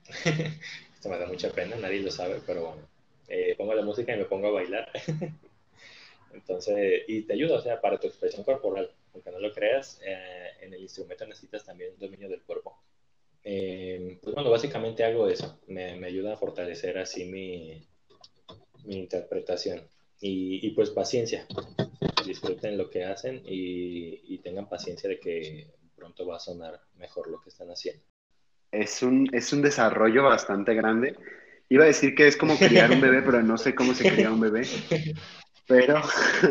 [0.95, 2.89] Esto me da mucha pena, nadie lo sabe, pero bueno.
[3.29, 4.91] Eh, pongo la música y me pongo a bailar.
[6.33, 8.91] Entonces, y te ayuda, o sea, para tu expresión corporal.
[9.15, 12.79] Aunque no lo creas, eh, en el instrumento necesitas también dominio del cuerpo.
[14.23, 15.59] Pues bueno, básicamente hago eso.
[15.69, 17.89] Me, me ayuda a fortalecer así mi,
[18.85, 19.83] mi interpretación.
[20.21, 21.47] Y, y, pues paciencia.
[22.27, 27.29] Disfruten lo que hacen y, y tengan paciencia de que pronto va a sonar mejor
[27.29, 28.03] lo que están haciendo.
[28.71, 31.17] Es un, es un desarrollo bastante grande.
[31.69, 34.31] Iba a decir que es como criar un bebé, pero no sé cómo se cría
[34.31, 34.67] un bebé.
[35.67, 36.01] Pero,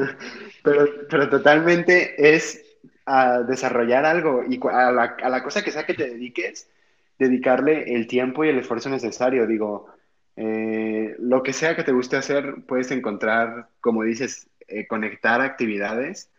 [0.63, 2.63] pero, pero totalmente es
[3.05, 6.69] a desarrollar algo y a la, a la, cosa que sea que te dediques,
[7.17, 9.47] dedicarle el tiempo y el esfuerzo necesario.
[9.47, 9.87] Digo,
[10.35, 16.29] eh, lo que sea que te guste hacer, puedes encontrar, como dices, eh, conectar actividades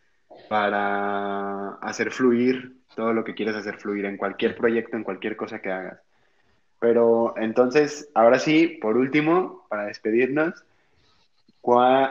[0.48, 5.60] para hacer fluir todo lo que quieres hacer fluir en cualquier proyecto, en cualquier cosa
[5.60, 6.00] que hagas.
[6.80, 10.64] Pero entonces, ahora sí, por último, para despedirnos,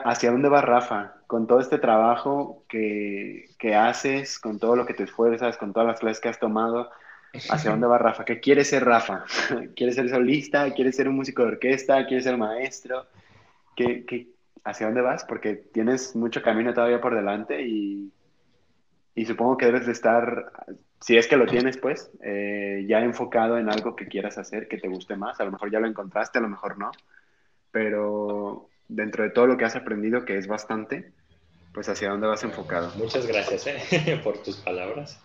[0.04, 1.14] ¿hacia dónde va Rafa?
[1.26, 5.88] Con todo este trabajo que, que, haces, con todo lo que te esfuerzas, con todas
[5.88, 6.90] las clases que has tomado,
[7.50, 8.24] ¿hacia dónde va Rafa?
[8.24, 9.24] ¿Qué quiere ser Rafa?
[9.76, 10.72] ¿Quiere ser solista?
[10.74, 12.06] ¿Quiere ser un músico de orquesta?
[12.06, 13.06] ¿Quiere ser maestro?
[13.76, 14.28] ¿Qué, qué,
[14.64, 15.24] hacia dónde vas?
[15.24, 18.12] Porque tienes mucho camino todavía por delante y
[19.18, 20.52] y supongo que debes de estar,
[21.00, 24.78] si es que lo tienes, pues, eh, ya enfocado en algo que quieras hacer, que
[24.78, 25.40] te guste más.
[25.40, 26.92] A lo mejor ya lo encontraste, a lo mejor no.
[27.72, 31.10] Pero dentro de todo lo que has aprendido, que es bastante,
[31.74, 32.92] pues hacia dónde vas enfocado.
[32.94, 35.20] Muchas gracias eh, por tus palabras.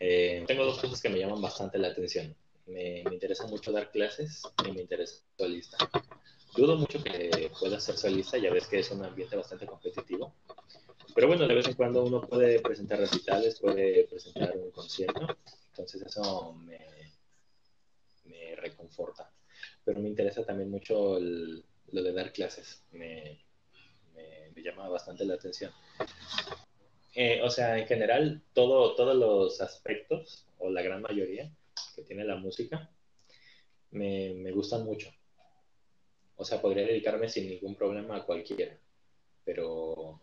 [0.00, 2.34] Eh, tengo dos cosas que me llaman bastante la atención.
[2.66, 5.76] Me, interesa mucho dar clases y me interesa ser solista.
[6.56, 10.34] Dudo mucho que puedas ser solista, ya ves que es un ambiente bastante competitivo.
[11.14, 15.36] Pero bueno, de vez en cuando uno puede presentar recitales, puede presentar un concierto,
[15.68, 16.78] entonces eso me,
[18.56, 19.30] reconforta.
[19.84, 23.44] Pero me interesa también mucho lo de dar clases, me,
[24.56, 25.70] llama bastante la atención.
[27.14, 31.50] Eh, o sea, en general, todo, todos los aspectos, o la gran mayoría
[31.94, 32.90] que tiene la música,
[33.90, 35.10] me, me gustan mucho.
[36.36, 38.76] O sea, podría dedicarme sin ningún problema a cualquiera,
[39.44, 40.20] pero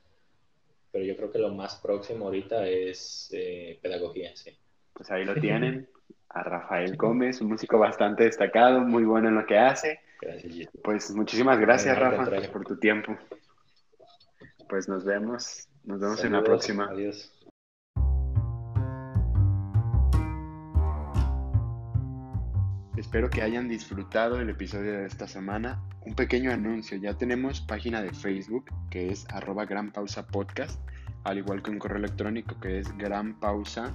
[0.92, 4.52] pero yo creo que lo más próximo ahorita es eh, pedagogía, sí.
[4.94, 5.88] Pues ahí lo tienen,
[6.30, 10.02] a Rafael Gómez, un músico bastante destacado, muy bueno en lo que hace.
[10.22, 13.18] Gracias, Pues muchísimas gracias, Rafa, por tu tiempo.
[14.70, 16.86] Pues nos vemos, nos vemos en la próxima.
[16.86, 17.32] Adiós.
[22.98, 25.82] Espero que hayan disfrutado el episodio de esta semana.
[26.06, 30.80] Un pequeño anuncio, ya tenemos página de Facebook que es arroba gran pausa podcast,
[31.24, 33.92] al igual que un correo electrónico que es gran pausa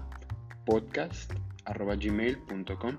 [0.64, 1.32] podcast
[1.66, 2.96] arroba gmail.com.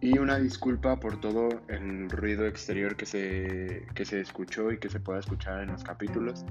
[0.00, 4.88] Y una disculpa por todo el ruido exterior que se, que se escuchó y que
[4.88, 6.44] se pueda escuchar en los capítulos.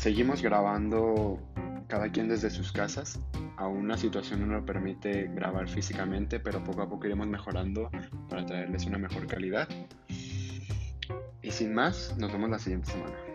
[0.00, 1.38] Seguimos grabando
[1.86, 3.20] cada quien desde sus casas.
[3.58, 7.90] Aún la situación no lo permite grabar físicamente, pero poco a poco iremos mejorando
[8.30, 9.68] para traerles una mejor calidad.
[11.42, 13.29] Y sin más, nos vemos la siguiente semana.